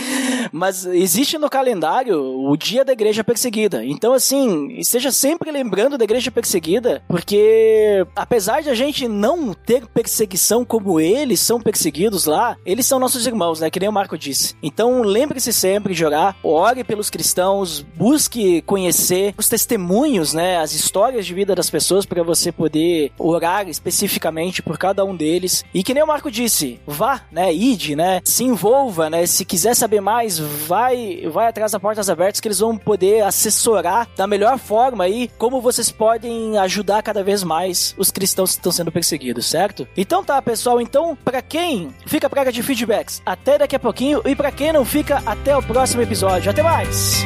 [0.52, 3.84] Mas existe no calendário o dia da igreja perseguida.
[3.84, 9.86] Então, assim, esteja sempre lembrando da igreja perseguida, porque apesar de a gente não ter
[9.86, 13.70] perseguição como eles são perseguidos lá, eles são nossos irmãos, né?
[13.70, 14.54] Que nem o Marco disse.
[14.62, 20.58] Então, lembre-se sempre de orar, ore pelos cristãos, busque conhecer os testemunhos, né?
[20.58, 25.64] As histórias de vida das pessoas para você poder orar especificamente por cada um deles.
[25.74, 27.52] E que nem o Marco disse, vá, né?
[27.52, 28.20] Ide, né?
[28.24, 29.26] Se envolva, né?
[29.26, 34.08] Se quiser saber mais, vai, vai atrás da Portas Abertas que eles vão poder assessorar
[34.16, 38.72] da melhor forma aí como vocês podem ajudar cada vez mais os cristãos que estão
[38.72, 39.86] sendo perseguidos, certo?
[39.96, 40.80] Então tá, pessoal.
[40.80, 44.22] Então, para quem fica praga de feedbacks, até daqui a pouquinho.
[44.24, 46.50] E para quem não fica, até o próximo episódio.
[46.50, 47.24] Até mais!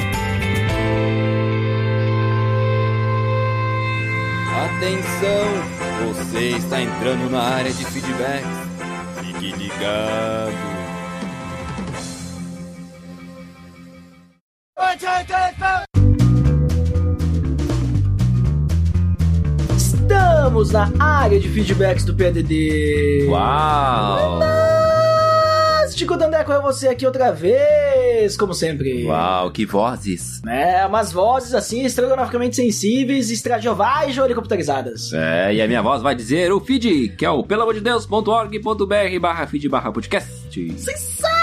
[4.64, 5.74] Atenção!
[6.08, 8.48] Você está entrando na área de feedbacks.
[9.20, 10.74] Fique ligado.
[20.54, 23.26] Estamos na área de feedbacks do PDD.
[23.28, 24.38] Uau!
[25.90, 29.04] Chico Dandeco é você aqui outra vez, como sempre.
[29.04, 30.40] Uau, que vozes.
[30.46, 35.12] É, umas vozes assim, estrogonoficamente sensíveis, estradiovais ou computarizadas.
[35.12, 39.68] É, e a minha voz vai dizer o feed, que é o pelamordedeus.org.br barra feed
[39.68, 40.30] barra podcast.
[40.78, 41.33] Sensacional!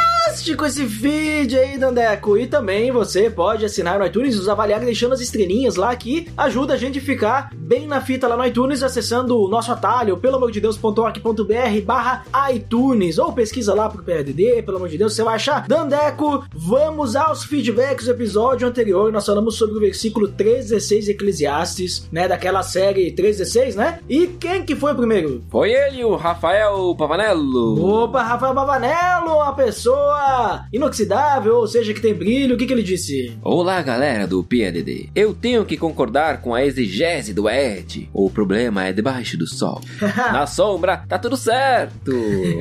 [0.41, 2.37] Podcast com esse feed aí, Dandeco.
[2.37, 6.73] E também você pode assinar no iTunes, nos avaliar deixando as estrelinhas lá que ajuda
[6.73, 10.37] a gente a ficar bem na fita lá no iTunes, acessando o nosso atalho, pelo
[10.37, 12.23] amor de Deus.org.br barra
[12.53, 15.67] iTunes, ou pesquisa lá pro PRDD, pelo amor de Deus, você vai achar.
[15.67, 22.09] Dandeco, vamos aos feedbacks do episódio anterior, nós falamos sobre o versículo 316 de Eclesiastes,
[22.11, 23.99] né, daquela série 316, né?
[24.09, 25.43] E quem que foi o primeiro?
[25.49, 28.03] Foi ele, o Rafael Pavanello.
[28.03, 30.30] Opa, Rafael Bavanello, uma pessoa
[30.71, 33.37] inoxidável, ou seja, que tem brilho, o que que ele disse?
[33.41, 35.09] Olá, galera do PADD.
[35.15, 38.09] Eu tenho que concordar com a exegese do Ed.
[38.13, 39.81] O problema é debaixo do sol.
[40.31, 42.11] Na sombra, tá tudo certo.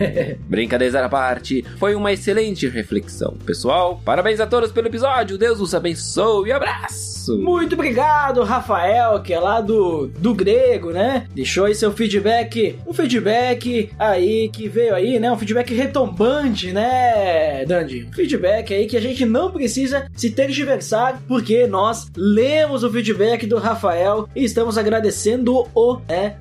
[0.49, 3.37] Brincadeira à parte, foi uma excelente reflexão.
[3.45, 5.39] Pessoal, parabéns a todos pelo episódio.
[5.39, 7.39] Deus os abençoe e abraço.
[7.39, 11.27] Muito obrigado, Rafael, que é lá do, do grego, né?
[11.35, 15.31] Deixou aí seu feedback, um feedback aí que veio aí, né?
[15.31, 18.07] Um feedback retumbante, né, Dandy?
[18.09, 23.47] Um feedback aí que a gente não precisa se tergiversar, porque nós lemos o feedback
[23.47, 26.37] do Rafael e estamos agradecendo o, né?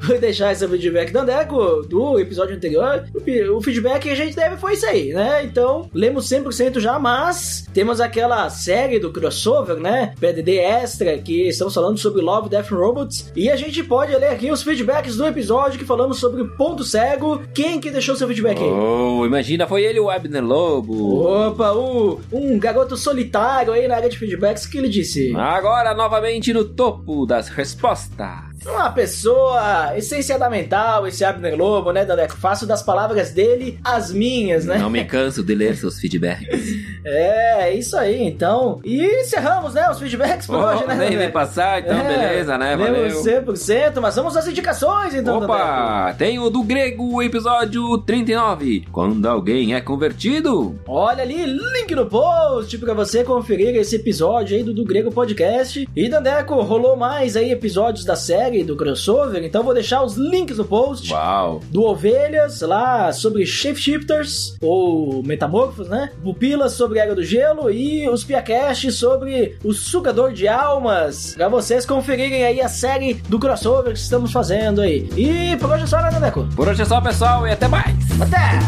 [0.00, 3.04] Vou deixar esse feedback do Andeco do episódio anterior.
[3.14, 5.44] O, feedback que a gente teve foi isso aí, né?
[5.44, 10.14] Então, lemos 100% já, mas temos aquela série do crossover, né?
[10.18, 13.30] PDD Extra, que estamos falando sobre Love, Death Robots.
[13.36, 17.42] E a gente pode ler aqui os feedbacks do episódio que falamos sobre Ponto Cego.
[17.54, 18.70] Quem que deixou seu feedback aí?
[18.70, 21.24] Oh, imagina, foi ele o Abner Lobo.
[21.24, 25.34] Opa, o, um garoto solitário aí na área de feedbacks que ele disse.
[25.34, 28.51] Agora, novamente no topo das respostas.
[28.66, 32.36] Uma pessoa essenciamental, esse Abner Lobo, né, Daleco?
[32.36, 34.78] Faço das palavras dele as minhas, né?
[34.78, 36.82] Não me canso de ler seus feedbacks.
[37.04, 38.80] É, isso aí, então.
[38.84, 40.94] E encerramos, né, os feedbacks por hoje, né?
[40.94, 41.18] nem Daleco?
[41.18, 42.76] vai passar, então É, beleza, né?
[42.76, 43.22] Valeu.
[43.22, 45.52] 100%, mas vamos às indicações, então, Daleco.
[45.52, 48.84] Opa, tem o do grego, episódio 39.
[48.92, 50.78] Quando alguém é convertido.
[50.86, 55.88] Olha ali, link no post pra você conferir esse episódio aí do, do Grego Podcast.
[55.96, 60.58] E Dandeco, rolou mais aí episódios da série do crossover, então vou deixar os links
[60.58, 61.12] no post.
[61.12, 61.60] Uau.
[61.70, 66.10] Do Ovelhas, lá sobre Shapeshifters, ou Metamorfos, né?
[66.22, 71.48] Pupilas sobre a Era do Gelo e os Piacast sobre o Sugador de Almas, pra
[71.48, 75.08] vocês conferirem aí a série do crossover que estamos fazendo aí.
[75.16, 76.46] E por hoje é só, né, Dandeco?
[76.54, 77.96] Por hoje é só, pessoal, e até mais.
[78.20, 78.58] Até!